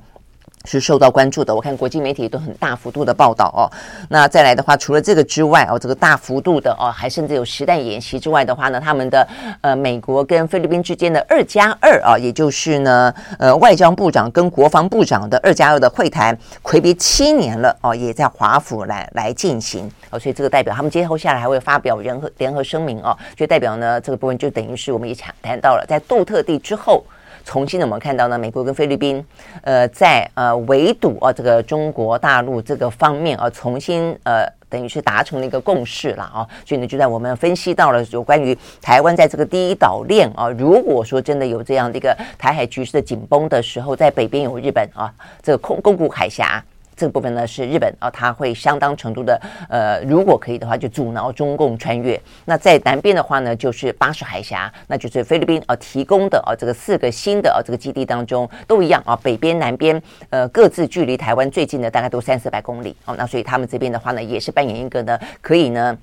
[0.66, 3.70] 是受到关注的，我看国际媒体都很大幅度的报道哦。
[4.10, 9.26] 那再来的话，除了这个之外哦，这个大幅度的哦，还甚至有实弹演习之外的话呢，他们的
[9.60, 27.04] 呃美国跟菲律宾之间的二加二啊，也就是呢呃外交部长跟国防部长的二加二的会谈，暌别七年了哦，也在华府来来进行哦，所以这个代表他们接后下来还会发表联合联合声明哦，就代表呢这个部分就等于是我们也谈谈到了在杜特地之后。
[27.46, 29.24] 重新的，我们看到呢，美国跟菲律宾，
[29.62, 46.62] 呃，在呃围堵啊这个中国大陆这个方面啊，重新呃等于是达成了一个共识了啊，所以呢，就在我们分析到了有关于台湾在这个第一岛链啊，如果说真的有这样的一个台海局势的紧绷的时候，在北边有日本啊，这个空宫古海峡。
[46.96, 52.18] 这部分呢是日本啊，它会相当程度的呃，如果可以的话，就阻挠中共穿越。
[52.46, 63.14] 那在南边的话呢，就是巴士海峡，那就是菲律宾啊提供的啊这个四个新的啊这个基地当中都一样啊，北边、南边呃各自距离台湾最近的大概都三四百公里哦。
[63.18, 65.96] 那所以他们这边的话呢，也是扮演一个呢可以呢。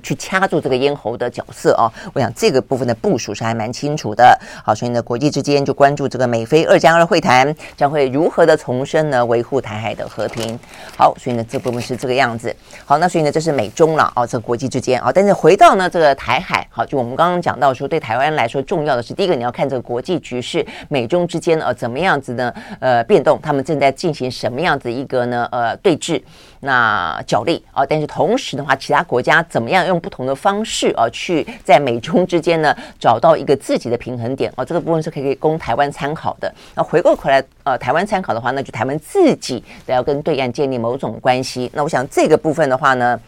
[0.00, 4.38] 去掐住这个咽喉的角色啊，我想这个部分的部署是还蛮清楚的。
[4.64, 10.58] 好，所以呢，国际之间就关注这个美菲二加二会谈将会如何的重申呢，维护台海的和平。
[10.96, 12.54] 好，所以呢，这部分是这个样子。
[12.84, 15.10] 好，那所以呢，这是美中了啊，这国际之间啊。
[15.12, 22.52] 但是回到呢这个台海，好，就我们刚刚讲到说，对台湾来说重要的是，第一个你要看这个国际局势，美中之间呃怎么样子呢？
[22.80, 25.48] 呃，变动，他们正在进行什么样子一个呢？
[25.52, 26.22] 呃，对峙。
[26.64, 34.64] 那角力啊，但是同时的话，其他国家怎么样用不同的方式啊，去在美中之间呢找到一个自己的平衡点啊？
[34.64, 36.52] 这个部分是可以供台湾参考的。
[36.74, 41.70] 那回过头来，呃，台湾参考的话，那就台湾自己得要跟对岸建立某种关系。
[41.74, 43.20] 那我想这个部分的话呢，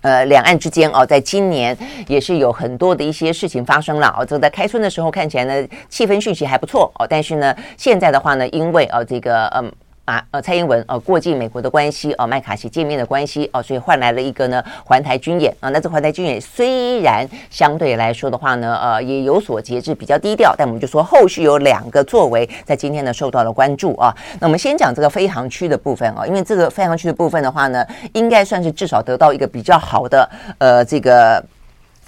[0.00, 4.24] 呃，两岸之间哦，在今年也是有很多的一些事情发生了哦。
[4.24, 9.70] 这在开春的时候看起来呢，气氛讯息还不错哦，但是呢，现在的话呢，因为呃，这个嗯。
[10.04, 15.70] 啊，呃，蔡英文呃过境美国的关系，哦，麦卡锡见面的关系，哦，所以换来了一个呢环台军演啊。
[15.70, 24.14] 那这环台军演虽然相对来说的话呢，呃，也有所节制，比较低调，但我们就说后续有两个作为在今天呢受到了关注啊。
[24.40, 31.42] 那我们先讲这个飞航区的部分啊，因为这个飞航区的部分的话呢，应该算是至少得到一个比较好的呃这个。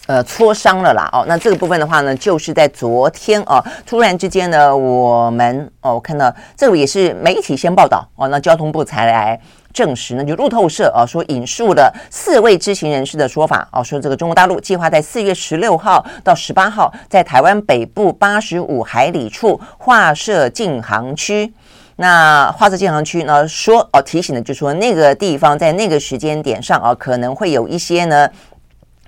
[0.07, 9.41] 呃，磋商了啦，哦，那这个部分的话呢，就是在昨天哦，突然之间呢，我们哦，我看到这个也是媒体先报道哦，那交通部才来
[9.73, 21.53] 证实呢，就路透社啊说引述了四位知情人士的说法哦，说这个中国大陆计划在四月十六号到十八号在台湾北部八十五海里处划设禁航区，
[21.97, 28.31] 那划设禁航区呢，说哦提醒的就是说那个地方在那个时间点上啊，可能会有一些呢。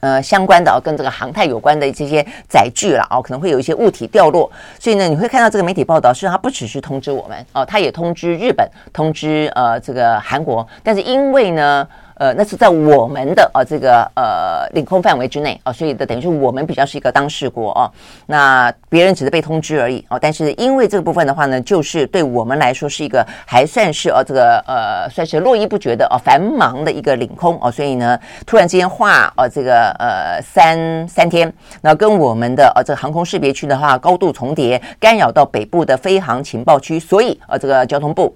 [0.00, 11.86] 呃，相关的哦，跟这个航太有关的这些载具了哦，可能会有一些物体掉落，所以呢，你会看到这个媒体报道，实际上它不只是通知我们哦，它也通知日本，通知呃这个韩国，但是因为呢。
[12.18, 17.90] 呃，那是在我们的呃这个呃领空范围之内啊、所以的等于是我们比较是一个当事国哦、
[18.26, 31.52] 那别人只是被通知而已哦、但是因为这个部分的话呢，就是对我们来说是一个还算是呃这个呃算是络绎不绝的哦、呃、繁忙的一个领空哦、所以呢，突然之间划呃这个呃三三天，
[31.82, 38.34] 那跟我们的呃这个航空识别区的话高度重叠，干扰到北部的飞航情报区，所以呃这个交通部。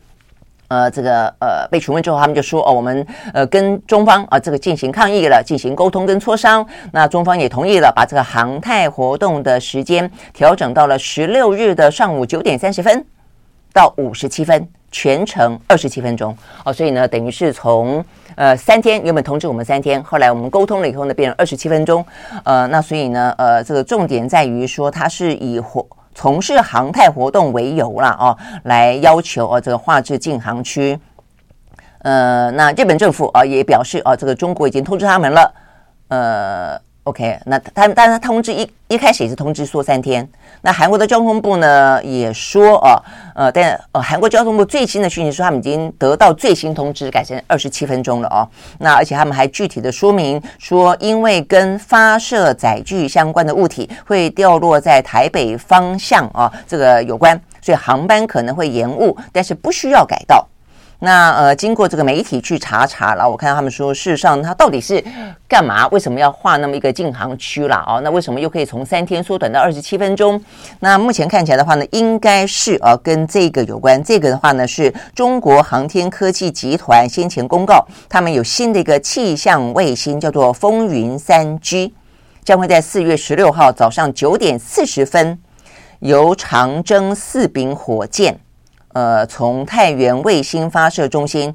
[0.72, 6.66] 呃，这个呃被询问之后，他们就说哦，我们呃跟中方啊、这个进行抗议了，进行沟通跟磋商。
[6.92, 13.04] 那中方也同意了，把这个航太活动的时间调整到了十六日的上午九点三十分
[13.70, 16.72] 到五十七分，全程二十七分钟哦。
[16.72, 18.02] 所以呢，等于是从
[18.36, 22.02] 呃，三天原本通知我们三天，后来我们沟通了以后呢，变成二十七分钟。
[22.44, 30.98] 呃，那所以呢，呃，这个重点在于说，它是以活从事航太活动为由啦，哦，来要求哦，这个划置禁航区。
[31.98, 35.54] 呃，那日本政府啊也表示啊，这个中国已经通知他们了。
[36.08, 40.28] 呃，OK，那他当然他通知一一开始也是通知说三天。
[40.60, 43.02] 那韩国的交通部呢也说啊，
[43.34, 48.46] 呃，但呃韩国交通部最新的讯息说他们已经得到最新通知，改成二十七分钟了哦。
[48.78, 60.46] 那而且他们还具体的说明说，因为跟发射载具相关的物体会掉落在台北方向啊，这个有关，所以航班可能会延误，但是不需要改道。
[61.04, 65.02] 那呃，经过这个媒体去查查了，我看到他们说，事实上他到底是
[65.48, 65.88] 干嘛？
[65.88, 67.84] 为什么要划那么一个禁航区啦？
[67.88, 70.40] 哦，那为什么又可以从三天缩短到二十七分钟？
[70.78, 74.00] 那目前看起来的话呢，应该是呃跟这个有关。
[74.04, 81.92] 这个的话呢，是中国航天科技集团先前公告，他们有新的一个气象卫星，叫做风云三 G，
[82.44, 85.36] 将会在四月十六号早上九点四十分，
[85.98, 88.38] 由长征四柄火箭。
[88.92, 91.54] 呃，从太原卫星发射中心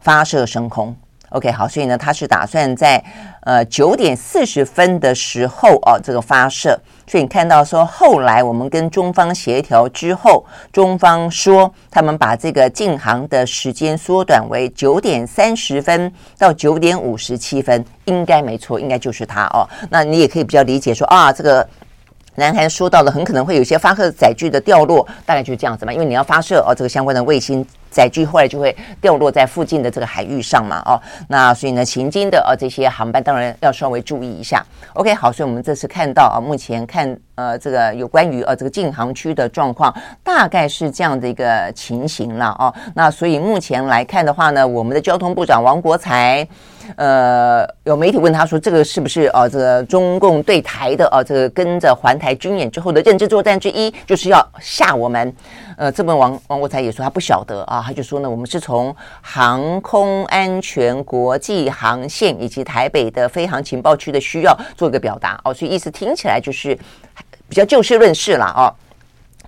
[0.00, 0.94] 发射升空
[1.30, 3.02] ，OK，好，所以呢，他是打算在
[3.42, 6.78] 呃九点四十分的时候哦，这个发射。
[7.06, 19.68] 所以你看到说，后来我们跟中方协调之后，中方说他们把这个进航的时间缩短为九点三十分到九点五十七分，应该没错，应该就是他哦。
[19.90, 21.68] 那你也可以比较理解说啊，这个。
[22.36, 27.66] 南韩说到了，很可能会有一些发射载具的掉落，大概就是这样子嘛，因为你要发射哦，这个相关的卫星。
[27.92, 34.64] 载具后来就会掉落在附近的这个海域上嘛，哦，那所以呢，行经的呃这些航班当然要稍微注意一下。
[34.94, 42.72] OK，好，所以我们这次看到啊，目前看呃这个有关于呃这个禁航区的状况，大概是这样的一个情形了哦。
[42.94, 46.48] 那所以目前来看的话呢，我们的交通部长王国材，
[46.96, 55.34] 呃，有媒体问他说，这个是不是呃这个中共对台的呃这个跟着环台军演之后的认知作战之一，就是要吓我们。
[55.76, 66.78] 呃，这边王王国材也说他不晓得啊，他就说呢，我们是从航空安全、国际航线以及台北的飞航情报区的需要做一个表达哦，所以意思听起来就是
[67.48, 68.68] 比较就事论事了哦。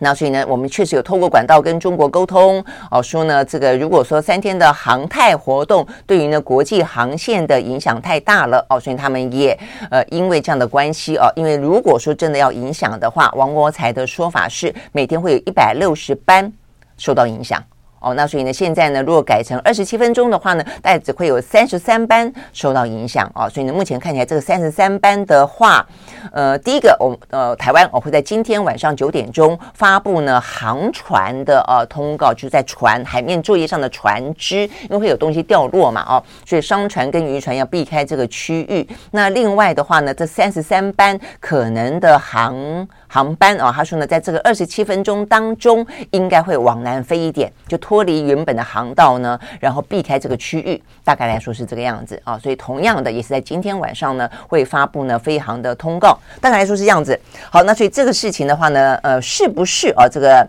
[0.01, 9.59] 那所以呢，我们确实有透过管道跟中国沟通哦，说呢，这个如果说三天的航太活动对于呢国际航线的影响太大了哦，所以他们也
[9.91, 16.53] 呃因为这样的关系哦，因为如果说真的要影响的话，王国才的说法是每天会有一百六十班
[16.97, 17.63] 受到影响。
[18.05, 23.49] 哦，那所以呢，现在呢，如果改成二十七分钟的话呢，大概只会有三十三班受到影响啊。
[23.49, 25.87] 所以呢，目前看起来这个三十三班的话，
[26.33, 38.87] 呃，第一个，我呃，台湾我会在今天晚上九点钟发布呢航船的呃通告，就是在船海面作业上的船只，因为会有东西掉落嘛，哦，所以商船跟渔船要避开这个区域。
[39.13, 47.79] 那另外的话呢，这三十三班可能的航航班啊，他说呢，在这个二十七分钟当中，应该会往南飞一点，就。
[47.85, 52.39] 脱离原本的航道呢，然后避开这个区域，大概来说是这个样子啊。
[52.39, 57.21] 所以同样的，也是在今天晚上呢，会发布呢飞航的通告，大概来说是这样子。
[57.51, 60.09] 好，那所以这个事情的话呢，呃，是不是啊？
[60.11, 60.49] 这个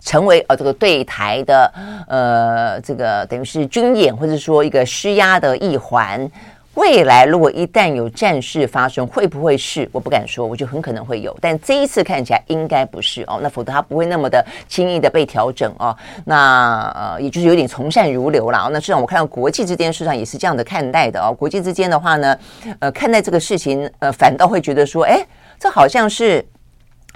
[0.00, 1.72] 成为啊这个对台的
[2.08, 6.28] 呃这个等于是军演，或者说一个施压的一环？
[6.76, 9.88] 未来如果一旦有战事发生，会不会是？
[9.92, 13.40] 我不敢说，我觉得很可能会有，但这一次看起来应该不是哦。
[13.42, 15.96] 那否则它不会那么的轻易的被调整哦。
[16.26, 18.68] 那呃，也就是有点从善如流了。
[18.70, 21.32] 那实际上我看到国际之间事实上也是这样的看待的哦。
[21.32, 22.38] 国际之间的话呢，
[22.78, 25.26] 呃，看待这个事情，呃，反倒会觉得说，哎，
[25.58, 26.46] 这好像是。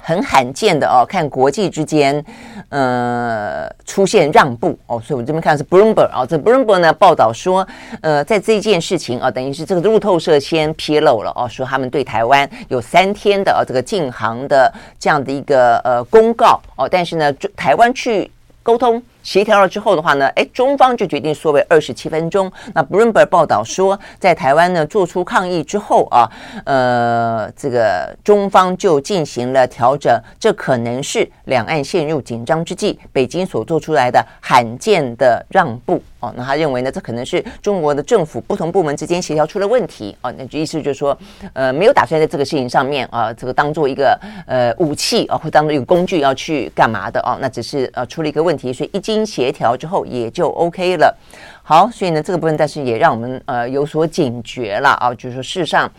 [0.01, 2.25] 很罕见的哦，看国际之间，
[2.71, 7.67] 呃，出现让步哦，所以我这边看的是 Bloomberg 啊，这 Bloomberg 呢报道说，
[8.01, 18.31] 呃，在这件事情啊，等于是这个路透社先披露了哦，说他们对台湾有三天的哦这个禁航的这样的一个呃公告哦，但是呢，台湾去
[18.63, 19.03] 沟通。
[19.23, 22.51] 协调了之后的话呢，哎，中方就决定缩为二十七分钟。
[22.75, 26.31] 那 Bloomberg 报道说，在台湾呢做出抗议之后啊，
[26.65, 30.21] 呃，这个中方就进行了调整。
[30.39, 36.03] 这可能是两岸陷入紧张之际，北京所做出来的罕见的让步。
[36.21, 40.15] 哦，那他认为呢，这可能是中国的政府不同部门之间协调出了问题。
[40.21, 41.17] 哦，那意思就是说，
[41.55, 51.17] 呃，没有打算在这个事情上面啊，这个当做一个呃武器啊，或当做一个工具要去干嘛的哦，那只是呃出了一个问题，所以一经协调之后也就 OK 了。
[51.63, 55.91] 好，所以呢，这个部分但是也让我们呃有所警觉了啊，就是说事实上，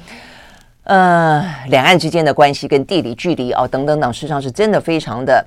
[0.84, 5.46] 呃，两岸之间的关系跟地理距离啊等等等，事实上是真的非常的。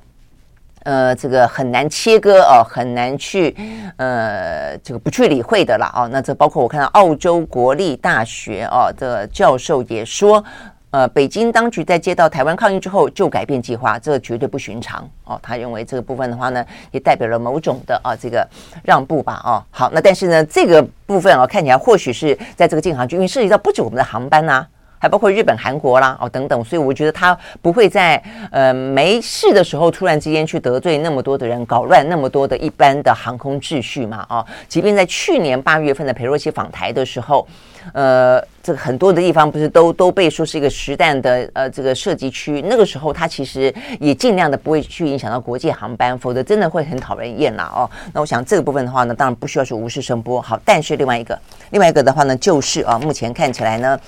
[0.85, 3.57] 呃，这个很难切割哦，很难去
[3.97, 6.07] 呃，这个不去理会的了哦。
[6.13, 10.45] 那这包括我看到澳洲国立大学哦的教授也说，
[10.95, 15.37] 呃，北京当局在接到台湾抗议之后就改变计划，这绝对不寻常哦。
[15.43, 18.49] 他认为这个部分的话呢，也代表了某种的啊这个
[18.85, 19.61] 让步吧哦。
[19.73, 24.65] 好，那但是呢，这个部分啊，看起来或许是在这个禁航区，因为涉及到不止我们的航班呐、
[24.99, 37.47] 还包括日本、韩国啦，哦等等，所以我觉得他不会在呃没事的时候突然之间去得罪那么多的人，搞乱那么多的一般的航空秩序嘛，哦，即便在去年八月份的裴洛西访台的时候，
[37.93, 47.91] 呃，这个很多的地方不是都都被说是一个实弹的呃这个射击区，那个时候他其实也尽量的不会去影响到国际航班，否则真的会很讨人厌啦，哦。
[48.15, 51.39] 那我想这个部分的话呢，当然不需要去无视声波，好，但是另外一个
[51.73, 54.01] 另外一个的话呢，就是啊，目前看起来呢。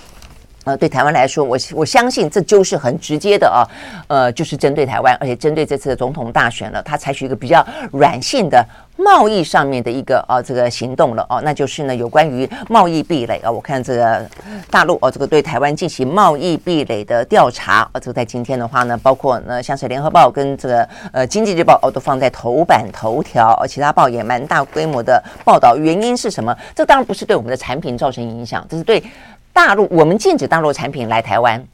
[0.66, 3.62] 呃，对台湾来说，我我相信这就是很直接的啊，
[4.08, 14.28] 呃，就是针对台湾，而且针对这次的总统大选了，他采取一个比较软性的贸易上面的一个啊这个行动了哦，那就是呢有关于贸易壁垒啊，我看这个
[14.68, 26.52] 大陆哦，这个对台湾进行贸易壁垒的调查，啊，这个在今天的话呢，包括呢像是联合报跟这个呃经济日报哦都放在头版头条，而其他报也蛮大规模的报道，原因是什么？
[26.74, 29.00] 这当然不是对我们的产品造成影响，这是对。
[29.56, 31.66] 大陆，我们禁止大陆产品来台湾。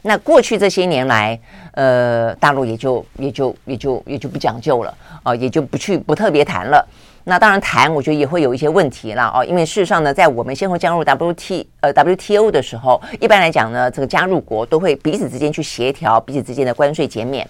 [0.00, 1.38] 那过去这些年来，
[1.72, 6.82] 呃，大陆也就也就也就也就不讲究了啊，也就不去不特别谈了。
[7.24, 17.46] 那当然谈，我觉得也会有一些问题了啊，因为事实上呢，在我们先后加入 WT 呃 WTO 的时候，一般来讲呢，这个加入国都会彼此之间去协调彼此之间的关税减免。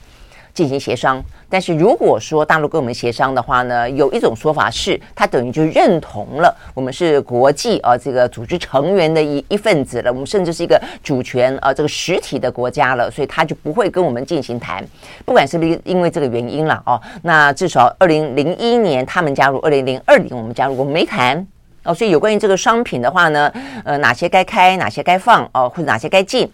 [0.57, 14.83] 进行协商，但是如果说大陆跟我们协商的话呢，有一种说法是，他等于就认同了我们是国际啊这个组织成员的一一份子了，我们甚至是一个主权啊这个实体的国家了，所以他就不会跟我们进行谈，
[15.27, 16.99] 不管是不是因为这个原因了哦。
[17.21, 21.47] 那至少二零零一年他们加入，二零零二年我们加入，我们没谈
[21.85, 21.93] 哦。
[21.93, 23.53] 所以有关于这个商品的话呢，
[23.85, 26.51] 呃，哪些该开，哪些该放哦，或者哪些该进，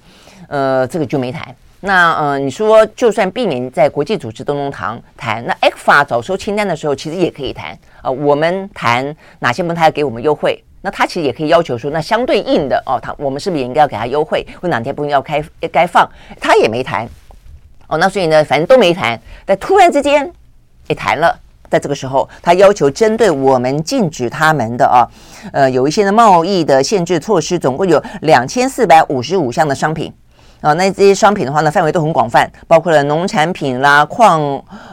[0.49, 1.55] 呃，这个就没谈。
[1.85, 8.13] 那呃，你说就算避免在国际组织当中谈谈，那 ECFA 早收清单的时候，其实也可以谈啊、呃。
[8.13, 14.47] 我们谈哪些门他要给我们优惠，那他其实也可以要求说，那相对应的哦，他我们是不是也应该要给他优惠？
[14.61, 16.09] 或哪天不要开该放，
[16.41, 17.05] 他也没谈
[17.89, 17.99] 哦。
[17.99, 19.21] 那所以呢，反正都没谈。
[19.45, 20.31] 但突然之间
[20.87, 21.37] 也谈了，
[21.69, 25.03] 在这个时候，他要求针对我们禁止他们的啊，
[25.53, 30.13] 呃，有一些的贸易的限制措施，总共有两千四百五十五项的商品。
[30.63, 34.41] 啊，那这些商品的话呢，范围都很广泛，包括了农产品啦、矿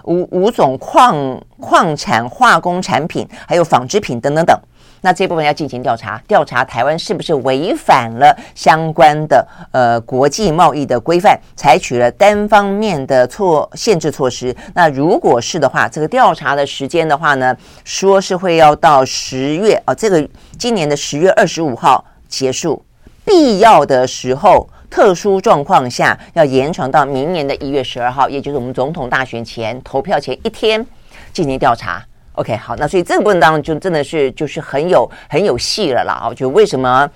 [0.05, 4.59] 五五种矿矿产化工产品，还有纺织品等等等。
[5.01, 14.53] 那这部分要进行调查，调查台湾是不是违反了相关的呃国际贸易的规范，采取了单方面的措限制措施。
[14.73, 22.83] 那如果是的话，这个调查的时间的话呢，说是会要到十月啊，这个今年的十月二十五号结束，
[23.23, 24.67] 必要的时候。
[24.89, 30.85] 特殊状况下，要延长到明年的一月十二号，也就是我们总统大选前投票前一天
[31.31, 32.03] 进行调查。
[32.33, 36.33] OK，好，那所以这个部分当中就真的是就是很有很有戏了啦啊！
[36.33, 37.09] 就为什么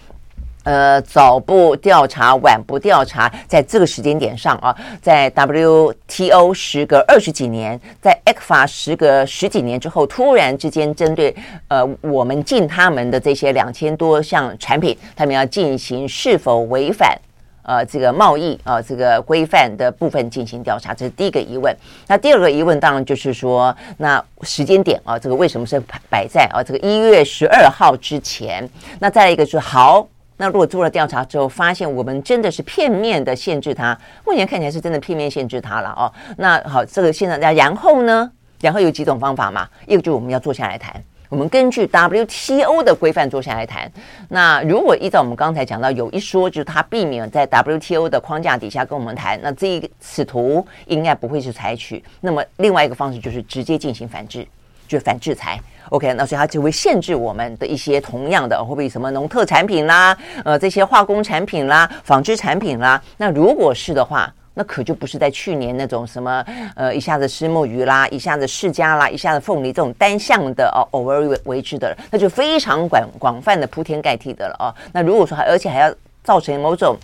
[0.64, 11.34] 呃早不调查晚不调查，在这个时间点上啊，在 WTO 时隔二十几年，在 ECFA 时隔十几年之后，突然之间针对
[11.70, 17.18] 呃我们禁他们的这些两千多项产品，他们要进行是否违反？
[17.64, 21.76] 呃，这个贸易啊、呃，这个规范的部分进行调查，这是第一个疑问。
[22.08, 28.70] 那第二个疑问当然就是说，那时间点啊，这个为什么是摆在啊这个一月十二号之前？
[29.00, 30.08] 那再一个就是好，
[30.38, 36.12] 那如果做了调查之后，发现我们真的是片面的限制它，目前看起来是真的片面限制它了哦。
[36.38, 38.30] 那好，这个现在然后呢？
[38.60, 39.68] 然后有几种方法嘛？
[39.88, 41.04] 一个就是我们要坐下来谈。
[41.34, 43.92] 我们根据 WTO 的规范坐下来谈。
[44.30, 52.04] 那如果依照我们刚才讲到，有一说就是他避免在 WTO 的框架底下跟我们谈，那这一此图应该不会是采取。
[52.22, 54.46] 那么另外一个方式就是直接进行反制，
[54.88, 55.60] 就反制裁。
[55.90, 60.16] OK，那所以它就会限制我们的一些同样的会不会什么农特产品啦，
[60.46, 63.02] 呃这些化工产品啦、纺织产品啦。
[63.18, 64.32] 那如果是的话。
[64.56, 66.46] 那可就不是在去年那种什么，
[66.76, 74.70] 呃，一下子石墨鱼啦，一下子释迦啦，一下子凤梨这种单向的哦，偶尔为为之的，那就非常广广泛的铺天盖地的了哦。
[74.92, 75.92] 那如果说还而且还要
[76.24, 76.96] 造成某种，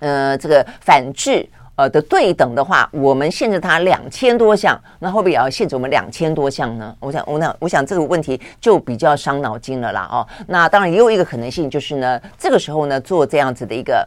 [0.00, 6.94] 呃，这个反制呃的对等的话，我们限制它两千多项，那会不会也要限制我们两千多项呢？
[7.00, 10.26] 我想，我想，我想这个问题就比较伤脑筋了啦哦。
[10.46, 14.06] 那当然也有一个可能性，就是呢，这个时候呢做这样子的一个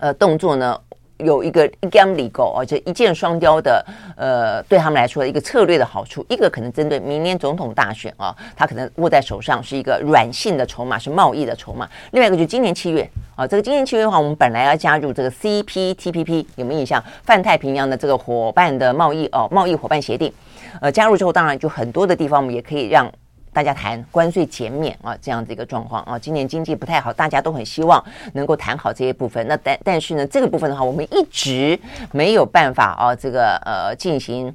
[0.00, 0.76] 呃动作呢。
[1.18, 3.84] 有一个一竿子钩啊，就一箭双雕的，
[4.16, 6.24] 呃，对他们来说一个策略的好处。
[6.28, 11.88] 一个可能针对明年总统大选啊，他可能握在手上是一个软性的筹码，是贸易的筹码。
[12.12, 17.02] 另外一个就是今年七月啊，这个今年七月的话，我们本来要加入这个 CPTPP，有没有印象？
[17.22, 20.32] 泛太平洋的这个伙伴的贸易哦，贸易伙伴协定。
[20.80, 23.10] 呃，加入之后，当然就很多的地方我们也可以让。
[23.52, 29.46] 大家谈关税减免啊，这样的一个状况啊，今年经济不太好，大家都很希望能够谈好这些部分。
[29.46, 31.78] 那但但是呢，这个部分的话，我们一直
[32.12, 34.54] 没有办法啊，这个呃进行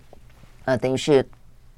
[0.66, 1.26] 呃，等于是。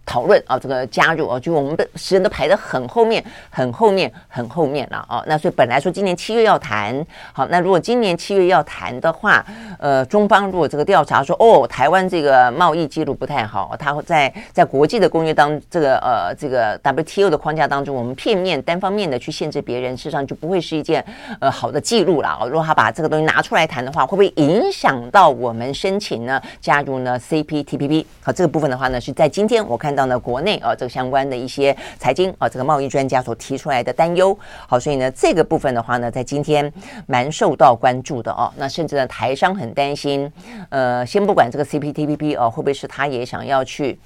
[0.06, 5.24] 讨论啊，这个加入啊，就我们的时间都排得很后面，很后面，很后面了啊。
[5.26, 9.44] 那所以本来说今年七月要谈，好，那如果今年七月要谈的话，
[9.80, 21.04] 呃，中方如果这个调查说，哦，台湾这个贸易记录不太好，它在在国际的公约当这个呃这个 WTO 的框架当中，我们片面单方面的去限制别人，事实上就不会是一件
[21.40, 22.46] 呃好的记录了啊。
[22.46, 28.06] 如果他把这个东西拿出来谈的话，会不会影响到我们申请呢加入呢 CPTPP？
[28.22, 29.95] 好，这个部分的话呢，是在今天我看。
[29.96, 34.38] 到呢，国内啊，这个相关的一些财经啊，这个贸易专家所提出来的担忧，
[34.68, 36.72] 好，所以呢，这个部分的话呢，在今天
[37.08, 38.52] 蛮受到关注的哦。
[38.58, 40.32] 那甚至呢，台商很担心，
[40.70, 43.98] 呃，先不管这个 CPTPP 哦，会不会是他也想要去。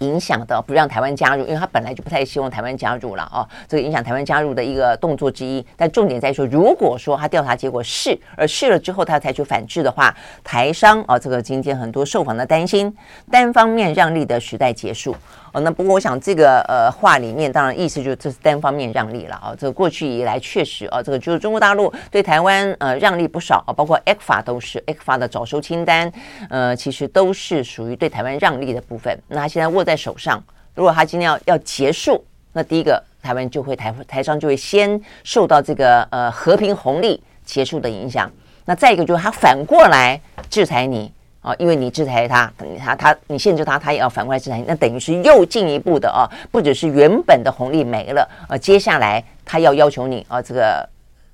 [0.00, 5.64] 影响的不让台湾加入，因为他本来就不太希望台湾加入了啊，这个影响台湾加入的一个动作之一。
[5.76, 12.94] 但重点在于说，如果说他调查结果是，而是了之后他采取反制的话，台商啊，这个今天很多受访的担心，
[13.30, 15.14] 单方面让利的时代结束。
[15.50, 19.54] 哦，那不过我想这个呃话里面当然意思就是这是单方面让利了啊。
[19.58, 26.12] 这个过去以来确实啊，这个就是中国大陆对台湾呃让利不少啊，包括 ECFA 都是 ECFA 的早收清单，
[26.50, 29.18] 呃，其实都是属于对台湾让利的部分。
[29.28, 30.42] 那他现在握在手上，
[30.74, 32.22] 如果他今天要要结束，
[32.52, 38.30] 那第一个台湾就会台台商就会先受到这个呃和平红利结束的影响。
[38.66, 40.20] 那再一个就是他反过来
[40.50, 41.10] 制裁你。
[41.40, 50.86] 啊，因为你制裁他，等于他他你限制他，他也要反过来制裁你，那等于是又进一步的啊，不只是原本的红利没了，呃，接下来他要要求你啊，这个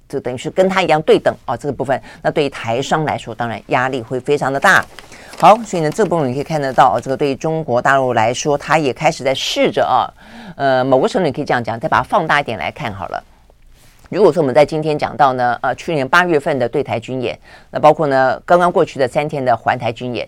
[0.06, 4.84] 就等于是跟他一样对等啊，这个部分，那对于台商来说，当然压力会非常的大。
[5.36, 10.08] 好，所以呢，这部分你可以看得到，这个对于中国大陆来说，他也开始在试着啊，
[10.56, 13.22] 呃，某个程度你可以这样讲，再把它放大一点来看好了。
[14.08, 17.38] 如果说我们在今天讲到呢，呃，去年八月份的对台军演，
[17.70, 20.26] 那包括呢刚刚过去的三天的环台军演，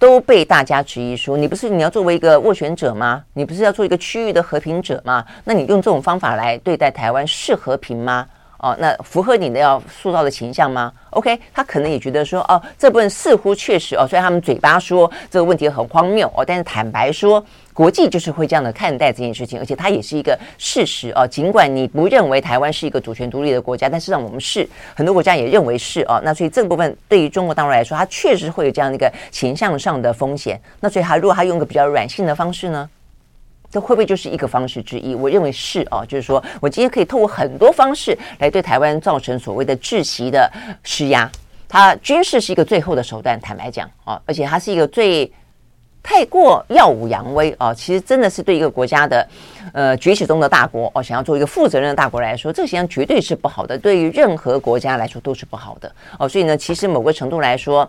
[0.00, 3.22] 都被大家质疑说，你不是你要作为一个斡旋者吗？
[3.34, 5.24] 你不是要做一个区域的和平者吗？
[5.44, 8.26] 那你用这种方法来对待台湾是和平吗？
[8.58, 17.44] 哦，那符合你的要塑造的形象吗？OK，他可能也觉得说，哦，这部分似乎确实哦，虽然他们嘴巴说这个问题很荒谬哦，但是坦白说，
[17.74, 21.26] 国际就是会这样的看待这件事情，而且它也是一个事实哦。
[21.26, 26.20] 尽管你不认为台湾是一个主权独立的国家，但是让我们是，很多国家也认为是哦。
[26.24, 30.58] 那所以这部分对于中国大陆来说，它确实会有这样的一个形象上的风险。
[30.80, 32.88] 那所以他如果他用个比较软性的方式呢？
[33.70, 35.14] 这会不会就是一个方式之一？
[35.14, 40.50] 我认为是啊，就是说我今天可以透过很多方式来对台湾造成所谓的窒息的
[40.82, 41.30] 施压。
[41.68, 45.30] 它军事是一个最后的手段，坦白讲啊，而且它是一个最
[46.02, 47.74] 太过耀武扬威啊。
[47.74, 49.28] 其实真的是对一个国家的
[49.72, 56.28] 呃崛起中的大国哦，想要做一个负责任的大国来说，这个形象绝对是不好的，对于任何国家来说都是不好的哦。
[56.28, 57.88] 所以呢，其实某个程度来说。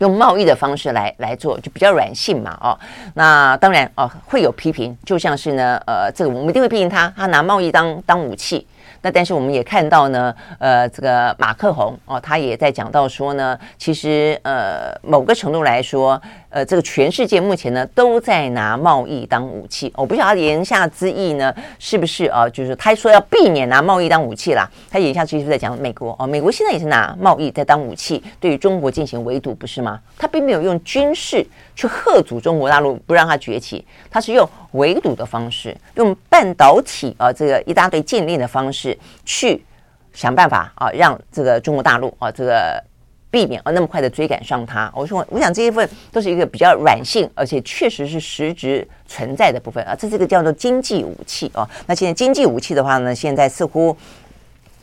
[0.00, 2.78] 用贸易的方式来来做，就比较软性嘛，哦，
[3.14, 8.66] 那当然哦，会有批评，就像是呢，呃，这个我们一定会批评他，他拿贸易当当武器。
[9.02, 16.20] 那但是我们也看到呢，呃，这个马克宏哦，他也在讲到说呢，其实呃，某个程度来说，
[16.50, 19.92] 呃，这个全世界目前呢都在拿贸易当武器。
[19.96, 22.48] 我不晓得言下之意呢是不是啊？
[22.48, 24.68] 就是他说要避免拿贸易当武器啦。
[24.90, 30.00] 他言下之意是在讲美国哦，美国现在也是拿贸易在当武器，对于中国进行围堵，不是吗？
[30.18, 38.98] 他并没有用军事去吓阻中国大陆，不让他崛起，他是用围堵的方式，用半导体啊这个一大堆禁令的方式。
[39.24, 39.64] 去
[40.12, 42.82] 想办法啊，让这个中国大陆啊，这个
[43.30, 44.92] 避免啊那么快的追赶上它。
[44.94, 49.94] 我说，我想这一份都是一个比较软性，而且确实是实质存在的部分啊。
[49.94, 51.68] 这是一个叫做经济武器啊。
[51.86, 53.96] 那现在经济武器的话呢，现在似乎。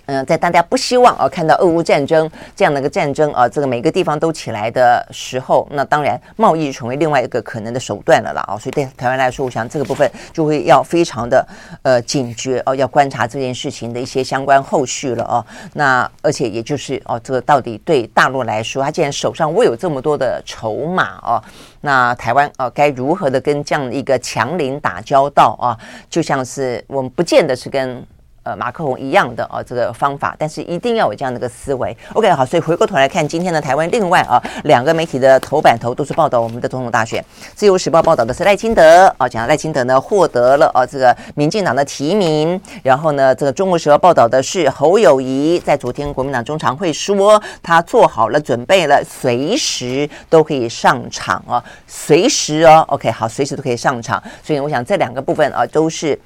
[0.07, 8.57] 嗯，在大家不希望啊看到俄乌战争这样的一个战争啊，这个每个地方都起来的时候，那当然贸易成为另外一个可能的手段了啦啊。
[8.57, 11.45] 所以对台湾来说，我想这个部分就会要非常的
[11.81, 15.45] 呃警觉哦，要观察这件事情的一些相关后续了哦。
[15.73, 21.43] 那而且也就是哦，这个到底对大陆来说，他既然手上握有这么多的筹码哦，
[21.81, 25.77] 那台湾哦该如何的跟这样的一个强邻打交道啊？
[26.09, 28.01] 就像是我们不见得是跟。
[28.47, 31.95] 呃马克宏一样的啊这个方法，但是一定要有这样的一个思维。
[32.13, 37.21] OK，好，所以回过头来看今天的台湾，另外啊两个媒体的头版头都是报道我们的总统大选。
[37.53, 54.23] 自由时报报道的是赖清德啊，讲赖清德呢获得了啊这个民进党的提名，然后呢这个中国时报报道的是侯友谊在昨天国民党中常会说他做好了准备了，随时都可以上场啊，随时哦，OK，好，随时都可以上场。
[54.41, 56.17] 所以我想这两个部分啊都是。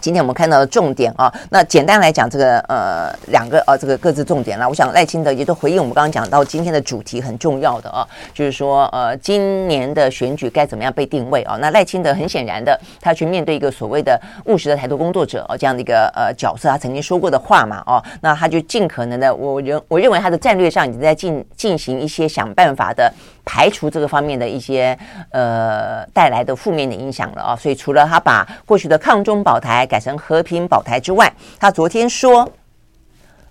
[0.00, 4.68] 今天我们看到的重点啊，那简单来讲，这个呃两个呃这个各自重点啦。
[4.68, 11.56] 我想赖清德也都回应我们刚刚讲到今天的主题很重要的啊，就是说呃今年的选举该怎么样被定位啊？
[11.60, 23.12] 那赖清德很显然的，他去面对一个所谓的务实的台独工作者啊这样的一个呃角色，他曾经说过的话嘛哦，那他就尽可能的，我认我认为他的战略上已经在进进行一些想办法的。
[23.44, 24.96] 排除这个方面的一些
[25.30, 32.50] 呃带来的负面的影响了啊，所以除了他把过去的抗中保台改成和平保台之外，他昨天说，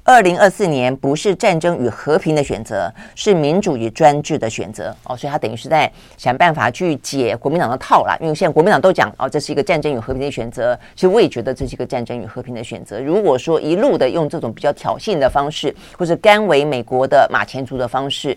[0.03, 12.99] 二零二四年不是战争与和平的选择，是民主与专制的选择哦，所以他等于是在想办法去解国民党的套啦，因为现在国民党都讲哦，这是一个战争与和平的选择，其实我也觉得这是一个战争与和平的选择。
[12.99, 18.35] 如果说一路的用这种比较挑衅的方式，或是甘为美国的马前卒的方式。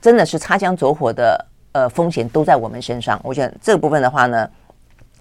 [0.00, 3.20] 真的是擦枪走火的，呃，风险都在我们身上。
[3.22, 4.48] 我觉得这部分的话呢，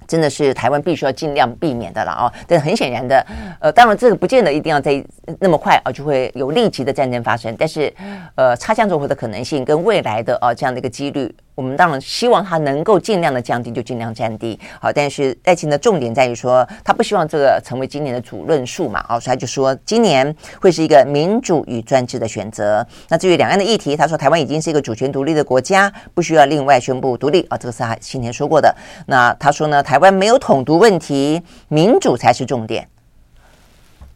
[0.08, 2.34] 真的是台湾必须要尽量避免的了啊。
[2.48, 3.26] 但很显然的，
[3.60, 5.04] 呃，当然这个不见得一定要在
[5.40, 7.56] 那么快啊就会有立即的战争发生。
[7.58, 7.94] 但是，
[8.36, 11.34] 呃，擦枪走火的可能性跟未来的啊这样的一个几率。
[11.58, 14.60] 我们当然希望他能够尽量的降低，就尽量降低。
[14.80, 19.04] 好，但是赖清德的重点在于说，他不希望这个成为今年的主论述嘛。
[19.10, 22.86] 哦，所以他就说，今年会是一个民主与专制的选择。
[23.10, 27.42] 那至于两岸的议题，他说台湾已经是一个主权独立的国家，不需要另外宣布独立。
[27.50, 28.72] 啊，这个是他先前说过的。
[29.08, 32.88] 那他说呢，台湾没有统独问题，民主才是重点。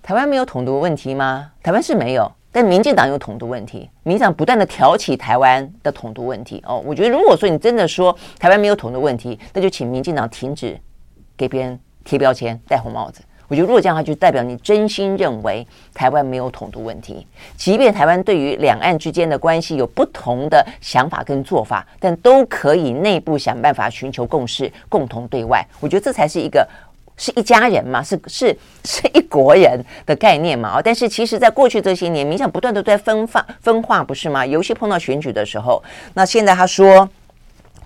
[0.04, 1.50] 台湾没有统独问题吗？
[1.64, 2.32] 台湾是没有。
[2.52, 6.84] 但民进党有统独问题，民进党不断的挑起台湾的统独问题哦。
[6.86, 10.78] 我觉得，如果说你真的说台湾没有统独问题，那就请民进党停止
[11.38, 13.22] 给别人贴标签、戴红帽子。
[13.48, 17.26] 我觉得，如果这样的话，就代表你真心认为台湾没有统独问题。
[17.56, 25.66] 即便台湾对于两岸之间的关系有不同的想法跟做法，但都可以内部想办法寻求共识，共同对外。
[25.80, 26.68] 我觉得这才是一个。
[27.22, 34.44] 是一家人嘛，是是是一国人的概念嘛，哦，但是其实，在过去这些年，民进党不断的在分化分化，不是吗？
[34.44, 35.84] 尤其碰到选举的时候，
[36.16, 37.08] 那现在他说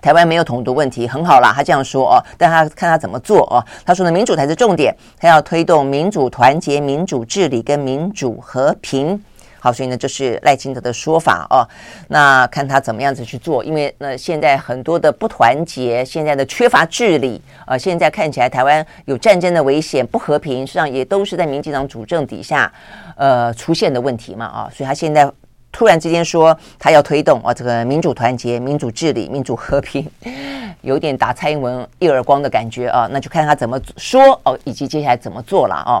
[0.00, 3.62] 台湾没有统独问题，很好啦，他这样说哦，但他看他怎么做哦。
[3.84, 9.22] 他说呢，民主才是重点，他要推动民主团结、民主治理跟民主和平。
[9.66, 11.66] 好，所以呢，这是赖清德的说法哦。
[12.06, 22.72] 那看他怎么样子去做，因为那，现在很多的不团结，现在的缺乏治理啊、呃，现在看起来台湾有战争的危险，不和平，实际上也都是在民进党主政底下
[23.16, 24.70] 呃出现的问题嘛啊。
[24.72, 25.28] 所以他现在
[25.72, 30.08] 突然之间说他要推动啊这个民主团结、民主治理、民主和平，
[30.82, 33.08] 有点打蔡英文一耳光的感觉啊。
[33.10, 35.98] 那就看他怎么说哦，以及接下来怎么做了啊。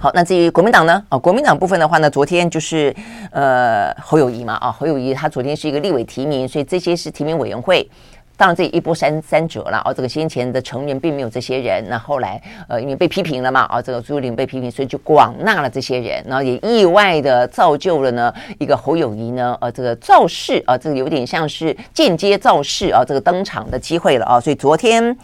[0.00, 1.02] 好，那至于国民党呢？
[1.08, 2.94] 啊，国民党部分的话呢，昨天就是
[3.30, 7.88] 呃侯友谊嘛，啊侯友谊他昨天是一个立委提名，所以这些是提名委员会。
[8.36, 25.16] 当然这一波三三折了，哦，这个先前的成员并没有这些人，那后来呃因为被批评了嘛，啊这个朱立伦被批评，所以就广纳了这些人，然后也意外的造就了呢一个侯友谊呢，呃这个造势啊，这个有点像是间接造势啊，这个登场的机会了啊，所以昨天。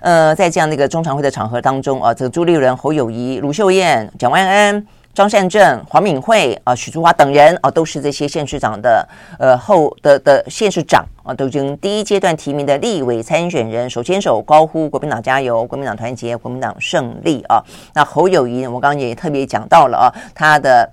[0.00, 4.84] 呃，在这样的一个中常会的场合当中啊，这个朱立伦、侯友谊、卢秀燕、蒋万安、
[5.14, 9.06] 张善政、黄敏惠啊、许淑华等人啊，都是这些县市长的
[9.38, 17.62] 呃后的的县市长啊，都已经第一阶段提名的立委参选人，手牵手高呼国民党加油、国民党团结、国民党胜利啊。
[17.94, 20.90] 那侯友谊，我刚刚也特别讲到了啊，他的。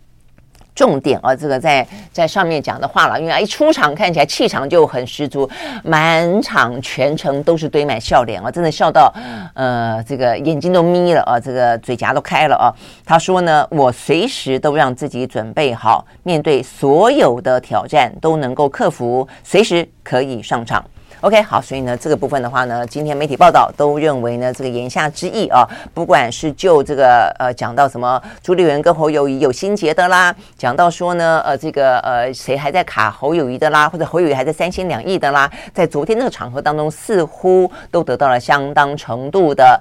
[0.79, 5.45] 重点啊，这个在在上面讲的话了，因为一出场看起来气场就很十足，
[5.83, 9.13] 满场全程都是堆满笑脸啊，真的笑到
[9.55, 12.71] 呃这个眼睛都眯了啊，这个嘴颊都开了啊。
[13.03, 20.81] 他说呢，我随时都让自己准备好，面对所有的挑战都能够克服，随时可以上场。
[21.21, 39.77] OK，好，所以呢，这个部分的话呢，今天媒体报道都认为呢，这个言下之意啊，不管是就这个呃讲到什么朱立伦跟侯友谊有心结的啦，讲到说呢，呃，这个呃谁还在卡侯友谊的啦，或者侯友谊还在三心两意的啦，在昨天那个场合当中，似乎都得到了相当程度的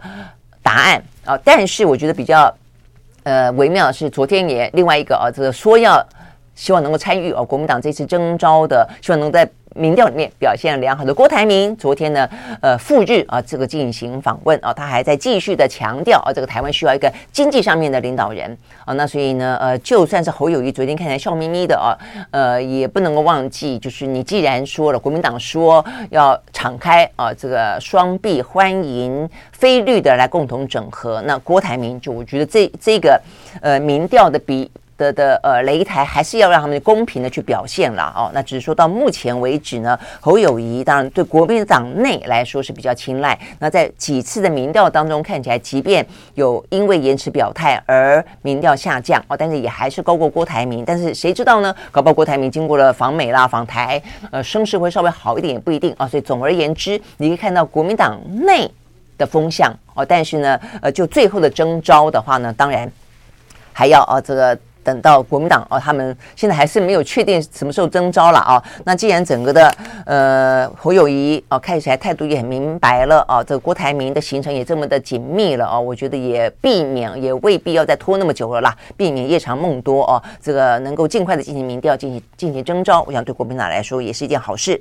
[0.61, 1.39] 答案啊。
[1.45, 2.53] 但是我觉得比较
[3.22, 6.05] 呃微妙的是，昨天也另外一个啊，这个说要。
[6.59, 12.28] 希望能够参与哦，国民党这次征召的，希望能在民调里面表现良好的郭台铭，昨天呢，
[12.61, 21.94] 呃，赴日啊，这个进行访问啊，他还在继续的强调啊，这个台湾需要一个经济上面的领导人啊，那所以呢，呃，就算是侯友谊昨天看起来笑眯眯的啊，
[22.32, 33.20] 呃，也不能够忘记，就是你既然说了，国民党说要敞开啊，这个双臂欢迎非绿的来共同整合，那郭台铭就我觉得这这个
[33.62, 34.68] 呃民调的比。
[34.99, 43.38] 的的呃擂台还是要让他们公平的去表现了哦，那只是说到目前为止呢，侯友谊当然对国民党内来说是比较青睐。
[43.61, 50.84] 那在几次的民调当中看起来，即便有因为延迟表态而民调下降哦，但是也还是高过郭台铭。
[50.84, 51.72] 但是谁知道呢？
[51.92, 56.09] 搞不好郭台铭经过了访美啦、访台，呃，声势会稍微好一点也不一定啊、哦。
[56.09, 58.68] 所以总而言之，你可以看到国民党内
[59.16, 62.90] 的风向哦，但是呢，呃，就最后的征召的话呢，当然
[63.72, 64.59] 还要啊、这个。
[64.89, 69.70] 等到国民党哦，他们现在还是没有确定什么时候征召了啊、那既然整个的
[70.07, 80.22] 呃侯友谊哦看起来态度也很明白了啊、哦，这个郭台铭的行程也这么的紧密了哦，我觉得也避免也未必要再拖那么久了啦，避免夜长梦多哦。
[80.41, 84.80] 这个能够尽快的进行民调，进行进行征召，我想对国民党来说也是一件好事。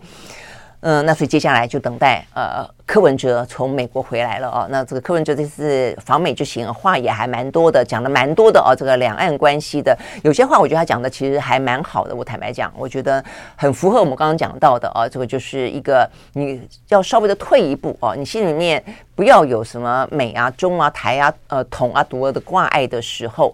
[0.79, 4.65] 嗯，那所以接下来就等待呃柯文哲从美国回来了哦。
[4.71, 8.73] 那这个柯文哲这次访美之行话也还蛮多的，讲了蛮多的哦。
[8.73, 12.15] 这个两岸关系的有些话，我觉得他讲的其实还蛮好的。
[12.15, 13.23] 我坦白讲，我觉得
[13.57, 15.07] 很符合我们刚刚讲到的哦。
[15.07, 18.81] 这个就是一个你要稍微的退一步哦，你心里面
[19.13, 23.53] 不要有什么美啊、中啊、台啊、呃、统啊、独啊的挂碍的时候。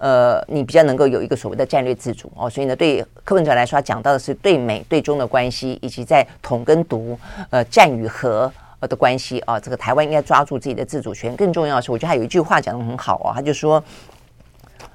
[0.00, 7.18] 呃，你比较能够有一个所谓的战略自主哦，所以呢，对柯文哲来说，讲到的是对美对中的关系，以及在统跟独、
[7.48, 8.52] 呃战与和
[8.86, 9.58] 的关系啊。
[9.58, 11.34] 这个台湾应该抓住自己的自主权。
[11.36, 13.82] 更重要的是，我觉得他有一句话讲得很好哦，他就说，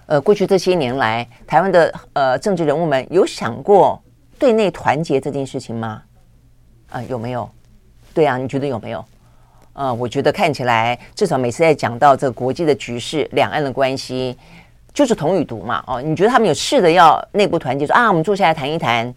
[0.06, 4.02] 呃，过去这些年来，台湾的呃政治人物们有想过
[4.38, 6.02] 对内团结这件事情吗？
[6.90, 7.50] 啊、有没有？
[8.14, 9.06] 对啊，你觉得有没有？
[9.74, 14.38] 呃，我觉得看起来，至少每次在讲到这国际的局势、两岸的关系。
[14.92, 19.14] 就是同与独嘛，哦，你觉得他们有试着要内部团结，说啊，我们坐下来谈一谈，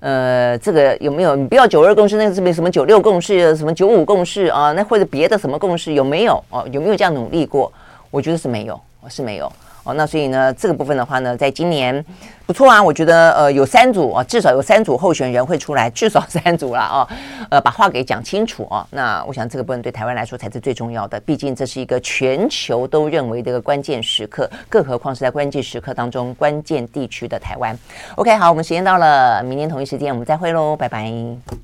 [0.00, 1.34] 呃，这个有没有？
[1.34, 4.72] 你不要九二共识，那个什么什么九六共识，什么九五共识啊？
[4.72, 6.42] 那或者别的什么共识有没有？
[6.50, 7.72] 哦，有没有这样努力过？
[8.10, 9.50] 我觉得是没有，是没有。
[9.86, 12.04] 哦，那所以呢，这个部分的话呢，在今年
[12.44, 17.08] 不错啊，我觉得呃有三组啊，至少有三组候选人会出来，至少三组了啊，
[17.50, 18.84] 呃，把话给讲清楚啊。
[18.90, 27.78] 那我想这个部分对台湾来说才是最重要的，毕竟这是一个全球都认为的一个关键时刻，更何况是在关键时刻当中关键地区的台湾。
[28.16, 31.56] OK，好，我们时间到了，明天同一时间我们再会喽，拜拜。